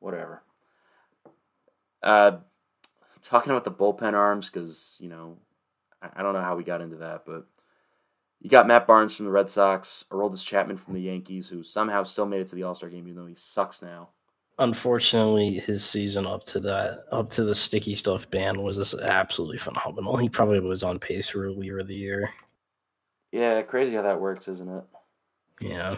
[0.00, 0.42] whatever.
[2.02, 2.38] Uh,
[3.22, 5.36] talking about the bullpen arms because you know
[6.02, 7.46] I don't know how we got into that, but
[8.40, 12.04] you got Matt Barnes from the Red Sox, Aroldis Chapman from the Yankees, who somehow
[12.04, 14.08] still made it to the All Star game, even though he sucks now.
[14.58, 20.16] Unfortunately, his season up to that, up to the sticky stuff ban was absolutely phenomenal.
[20.16, 22.30] He probably was on pace for reliever of the year.
[23.32, 24.84] Yeah, crazy how that works, isn't it?
[25.60, 25.96] Yeah.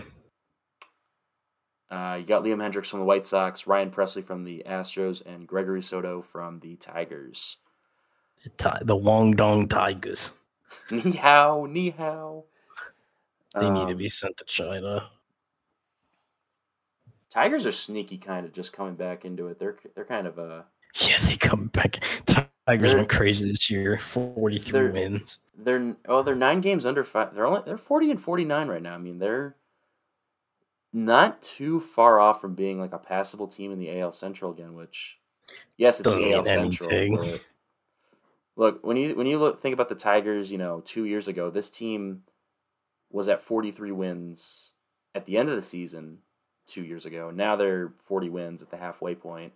[1.92, 5.46] Uh, you got Liam Hendriks from the White Sox, Ryan Pressly from the Astros, and
[5.46, 7.58] Gregory Soto from the Tigers.
[8.56, 10.30] The, the Wong Dong Tigers.
[10.90, 12.44] Ni hao, ni hao.
[13.54, 15.10] They need to Um, be sent to China.
[17.30, 19.58] Tigers are sneaky, kind of just coming back into it.
[19.58, 20.62] They're they're kind of uh
[21.00, 22.02] Yeah, they come back.
[22.66, 23.98] Tigers went crazy this year.
[23.98, 25.38] Forty-three wins.
[25.56, 27.34] they're oh they're nine games under five.
[27.34, 28.94] They're only they're forty and forty nine right now.
[28.94, 29.56] I mean they're
[30.92, 34.74] not too far off from being like a passable team in the AL Central again.
[34.74, 35.18] Which
[35.76, 37.38] yes, it's Doesn't the AL Central.
[38.56, 41.50] Look when you when you look think about the Tigers, you know two years ago
[41.50, 42.22] this team
[43.10, 44.72] was at forty three wins
[45.14, 46.18] at the end of the season
[46.66, 47.30] two years ago.
[47.30, 49.52] Now they're forty wins at the halfway point.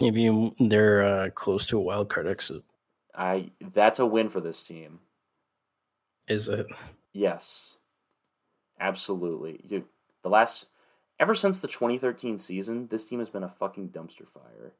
[0.00, 2.62] Maybe they're uh, close to a wild card exit.
[3.14, 4.98] I that's a win for this team.
[6.26, 6.66] Is it?
[7.12, 7.76] Yes.
[8.80, 9.60] Absolutely.
[9.68, 9.84] You,
[10.22, 10.66] the last
[11.20, 14.74] ever since the 2013 season, this team has been a fucking dumpster fire.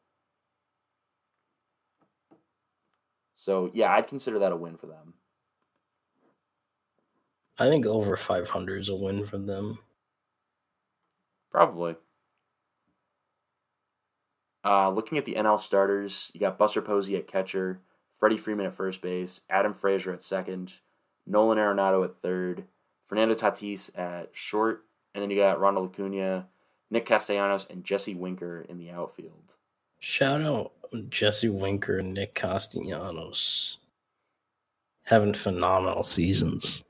[3.36, 5.14] So, yeah, I'd consider that a win for them.
[7.58, 9.78] I think over 500 is a win for them.
[11.50, 11.96] Probably.
[14.64, 17.80] Uh, looking at the NL starters, you got Buster Posey at catcher,
[18.18, 20.74] Freddie Freeman at first base, Adam Frazier at second,
[21.26, 22.64] Nolan Arenado at third,
[23.06, 24.84] Fernando Tatis at short,
[25.14, 26.46] and then you got Ronald Acuna,
[26.90, 29.52] Nick Castellanos, and Jesse Winker in the outfield.
[30.00, 30.72] Shout out
[31.08, 33.78] Jesse Winker and Nick Castellanos.
[35.04, 36.82] Having phenomenal seasons.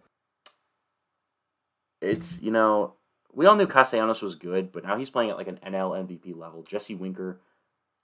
[2.00, 2.94] It's, you know,
[3.32, 6.36] we all knew Castellanos was good, but now he's playing at like an NL MVP
[6.36, 6.62] level.
[6.62, 7.40] Jesse Winker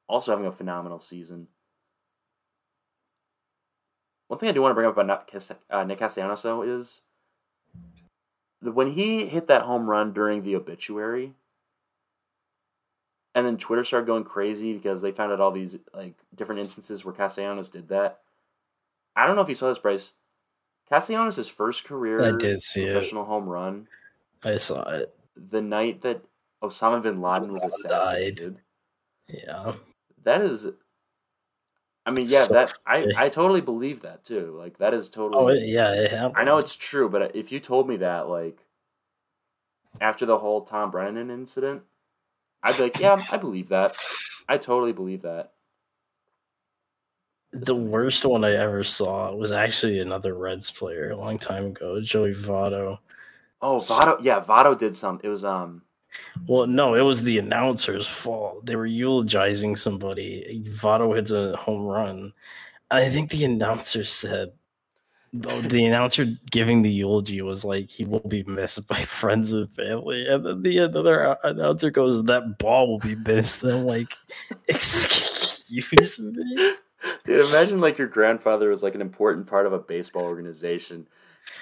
[0.09, 1.49] also having a phenomenal season.
[4.29, 5.29] One thing I do want to bring up about
[5.87, 7.03] Nick uh, Castellanos, though, is
[8.63, 11.35] when he hit that home run during the obituary,
[13.35, 17.05] and then Twitter started going crazy because they found out all these like different instances
[17.05, 18.21] where Castellanos did that.
[19.17, 20.13] I don't know if you saw this, Bryce.
[20.89, 22.93] Castellanos' first career I did see it.
[22.93, 23.87] professional home run
[24.45, 25.15] I saw it.
[25.37, 26.23] the night that
[26.63, 27.71] Osama bin Laden was Died.
[27.75, 28.57] assassinated.
[29.29, 29.75] Yeah.
[30.25, 30.67] That is,
[32.11, 33.07] I mean, yeah, So that I.
[33.17, 34.57] I totally believe that too.
[34.59, 35.63] Like that is Oh, totally.
[35.63, 36.37] it, yeah, it happened.
[36.37, 38.59] I know it's true, but if you told me that, like,
[40.01, 41.83] after the whole Tom Brennan incident,
[42.65, 43.97] I'd be like, yeah, I believe that.
[44.49, 45.53] I totally believe that.
[47.53, 52.01] The worst one I ever saw was actually another Reds player a long time ago,
[52.01, 53.01] Joey Votto.
[53.61, 55.21] Oh, Votto, yeah, Votto did some.
[55.25, 55.83] It was um,
[56.47, 58.67] Well, no, it was the announcer's fault.
[58.67, 60.63] They were eulogizing somebody.
[60.77, 62.33] Votto hits a home run.
[62.91, 64.53] I think the announcer said,
[65.33, 70.27] the announcer giving the eulogy was like, he will be missed by friends and family.
[70.27, 73.63] And then the other announcer goes, that ball will be missed.
[73.63, 74.13] And I'm like,
[74.69, 76.75] excuse me?
[77.25, 81.07] Dude, imagine like your grandfather was like an important part of a baseball organization,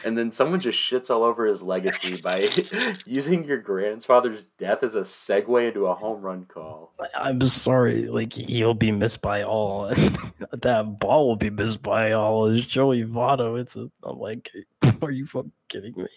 [0.05, 2.49] and then someone just shits all over his legacy by
[3.07, 6.93] using your grandfather's death as a segue into a home run call.
[7.15, 9.89] I'm sorry, like he'll be missed by all.
[10.53, 12.47] that ball will be missed by all.
[12.47, 13.59] It's Joey Votto.
[13.59, 13.91] It's a.
[14.03, 14.53] I'm like,
[15.03, 16.09] are you fucking kidding me?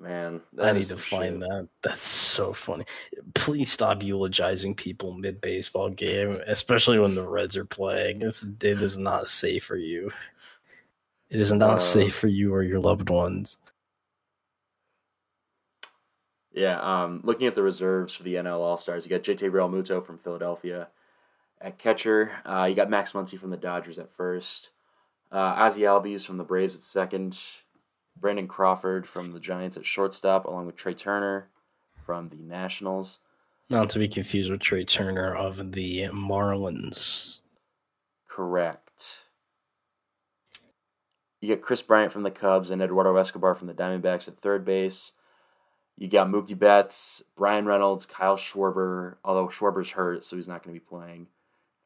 [0.00, 1.48] Man, I need to find shit.
[1.48, 1.68] that.
[1.82, 2.84] That's so funny.
[3.34, 8.22] Please stop eulogizing people mid baseball game, especially when the Reds are playing.
[8.22, 10.12] It's, it is not safe for you.
[11.30, 13.58] It is not Uh, safe for you or your loved ones.
[16.52, 20.04] Yeah, um, looking at the reserves for the NL All Stars, you got JT Realmuto
[20.04, 20.88] from Philadelphia
[21.60, 22.32] at catcher.
[22.44, 24.70] Uh, you got Max Muncy from the Dodgers at first.
[25.30, 27.38] Uh, Ozzie Albies from the Braves at second.
[28.16, 31.48] Brandon Crawford from the Giants at shortstop, along with Trea Turner
[32.04, 33.18] from the Nationals.
[33.70, 37.36] Not to be confused with Trea Turner of the Marlins.
[38.26, 38.87] Correct.
[41.40, 44.64] You get Kris Bryant from the Cubs and Eduardo Escobar from the Diamondbacks at third
[44.64, 45.12] base.
[45.96, 50.74] You got Mookie Betts, Bryan Reynolds, Kyle Schwarber, although Schwarber's hurt, so he's not going
[50.74, 51.26] to be playing.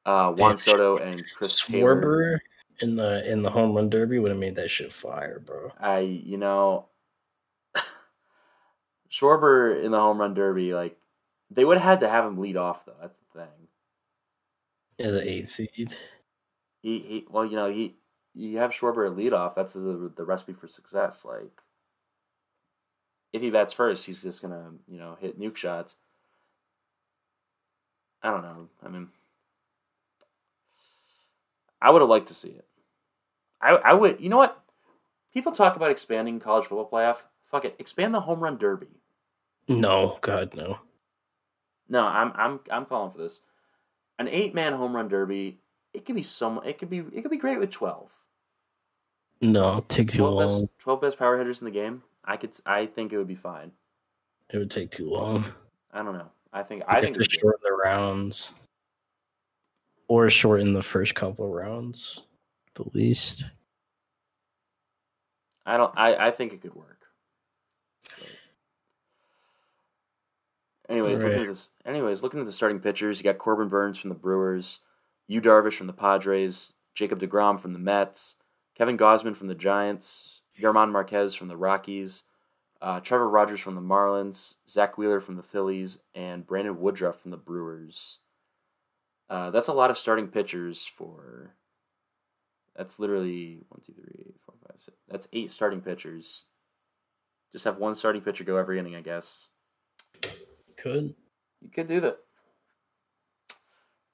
[0.05, 1.97] Uh, Juan Damn, Soto and Chris Taylor.
[1.97, 2.39] Schwarber
[2.81, 5.73] in the in the home run derby would have made that shit fire, bro.
[5.81, 6.87] I, you know,
[9.11, 10.99] Schwarber in the home run derby, like,
[11.51, 12.97] they would have had to have him lead off, though.
[13.01, 15.07] That's the thing.
[15.07, 15.97] As an eight seed.
[16.83, 17.95] He, he well, you know, he
[18.35, 19.55] you have Schwarber at leadoff.
[19.55, 21.25] That's the, the recipe for success.
[21.25, 21.61] Like,
[23.33, 25.97] if he bats first, he's just gonna you know hit nuke shots.
[28.23, 28.69] I don't know.
[28.85, 29.09] I mean,
[31.81, 32.67] I would have liked to see it.
[33.61, 34.21] I I would.
[34.21, 34.59] You know what?
[35.33, 37.19] People talk about expanding college football playoff.
[37.51, 37.77] Fuck it.
[37.79, 39.01] Expand the home run derby.
[39.69, 40.79] No, God, no.
[41.89, 43.43] No, I'm I'm I'm calling for this.
[44.19, 45.59] An eight man home run derby.
[45.93, 46.61] It could be some.
[46.65, 46.99] It could be.
[46.99, 48.22] It could be great with twelve.
[49.43, 50.61] No, take too 12 long.
[50.63, 52.03] best, 12 best power hitters in the game.
[52.25, 52.53] I could.
[52.65, 53.73] I think it would be fine.
[54.51, 55.45] It would take too long.
[55.93, 56.31] I don't know.
[56.53, 56.85] I think.
[56.87, 57.15] I think.
[57.15, 58.55] to it would be- shorten the rounds,
[60.07, 62.21] or shorten the first couple rounds,
[62.75, 63.45] the least.
[65.67, 65.93] I don't.
[65.97, 66.29] I.
[66.29, 67.01] I think it could work.
[70.89, 71.69] Anyways, looking at this.
[71.85, 74.79] Anyways, looking at the starting pitchers, you got Corbin Burnes from the Brewers,
[75.27, 78.37] Yu Darvish from the Padres, Jacob Degrom from the Mets,
[78.83, 82.25] Kevin Gausman from the Giants, German Marquez from the Rockies,
[82.81, 87.31] uh, Trevor Rogers from the Marlins, Zack Wheeler from the Phillies, and Brandon Woodruff from
[87.31, 88.19] the Brewers.
[89.31, 91.55] Uh, that's a lot of starting pitchers for.
[92.75, 94.97] That's literally one, two, three, four, five, six.
[95.09, 96.43] That's eight starting pitchers.
[97.53, 99.47] Just have one starting pitcher go every inning, I guess.
[100.25, 101.15] You could
[101.61, 102.19] You could do that.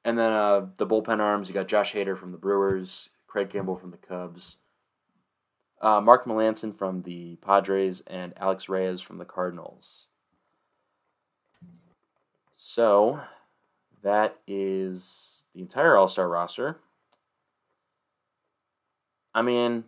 [0.04, 3.80] And then uh, the bullpen arms, you got Josh Hader from the Brewers, Craig Kimbrel
[3.80, 4.56] from the Cubs,
[5.80, 10.08] uh, Mark Melancon from the Padres, and Alex Reyes from the Cardinals.
[12.56, 13.20] So
[14.02, 16.78] that is the entire All Star roster.
[19.34, 19.84] I mean,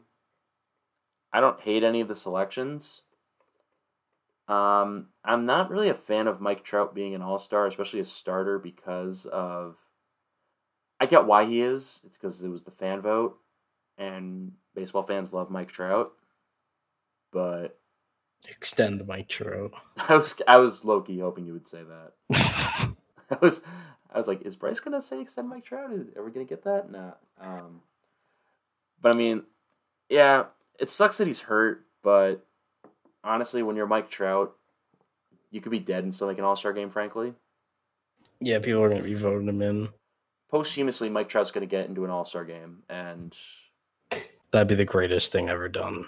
[1.33, 3.03] I don't hate any of the selections.
[4.47, 8.05] Um, I'm not really a fan of Mike Trout being an All Star, especially a
[8.05, 9.77] starter, because of.
[11.01, 12.01] I get why he is.
[12.05, 13.39] It's because it was the fan vote,
[13.97, 16.13] and baseball fans love Mike Trout.
[17.33, 17.79] But
[18.49, 19.73] extend Mike Trout.
[19.97, 22.13] I was I was low key hoping you would say that.
[23.31, 23.63] I was
[24.13, 25.93] I was like, is Bryce gonna say extend Mike Trout?
[25.93, 26.91] Is, are we gonna get that?
[26.91, 27.13] Nah.
[27.41, 27.81] Um,
[29.01, 29.45] but I mean,
[30.09, 30.45] yeah,
[30.79, 31.85] it sucks that he's hurt.
[32.03, 32.45] But
[33.25, 34.55] honestly, when you're Mike Trout,
[35.51, 36.91] you could be dead and still make an All Star game.
[36.91, 37.35] Frankly,
[38.41, 39.89] yeah, people are gonna be voting him in.
[40.51, 43.35] Posthumously, Mike Trout's gonna get into an All Star game, and
[44.53, 46.07] That'd be the greatest thing ever done.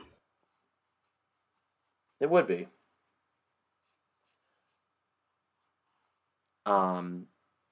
[2.21, 2.67] it would be.
[6.67, 7.27] Um,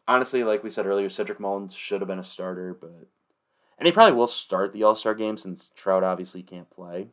[0.08, 3.08] honestly, like we said earlier, Cedric Mullins should have been a starter, but
[3.78, 7.08] and he probably will start the All Star game since Trout obviously can't play.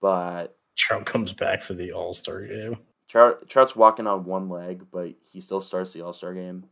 [0.00, 2.78] But Trout comes back for the All Star game.
[3.08, 6.64] Trout Trout's walking on one leg, but he still starts the All Star game.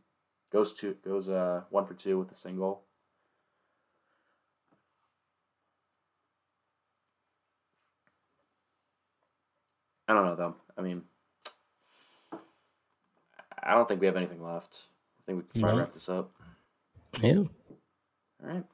[0.51, 2.81] Goes two goes uh one for two with a single.
[10.07, 10.55] I don't know though.
[10.77, 11.03] I mean,
[13.61, 14.85] I don't think we have anything left.
[15.19, 15.83] I think we can probably No.
[15.83, 16.31] wrap this up.
[17.21, 17.37] Yeah.
[17.39, 17.49] All
[18.41, 18.65] right.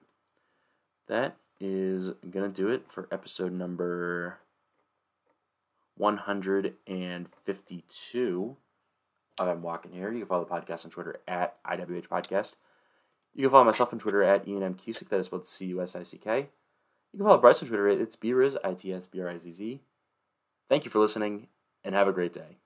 [1.07, 4.39] That is going to do it for episode number
[5.97, 8.55] 152 of
[9.37, 10.11] I'm Walking Here.
[10.11, 12.53] You can follow the podcast on Twitter at IWH Podcast.
[13.33, 14.75] You can follow myself on Twitter at Ian M.
[14.75, 15.09] Cusick.
[15.09, 16.49] That is spelled C U S I C K.
[17.11, 18.57] You can follow Bryce on Twitter It's B-Riz.
[20.67, 21.47] Thank you for listening,
[21.83, 22.57] and have a great day.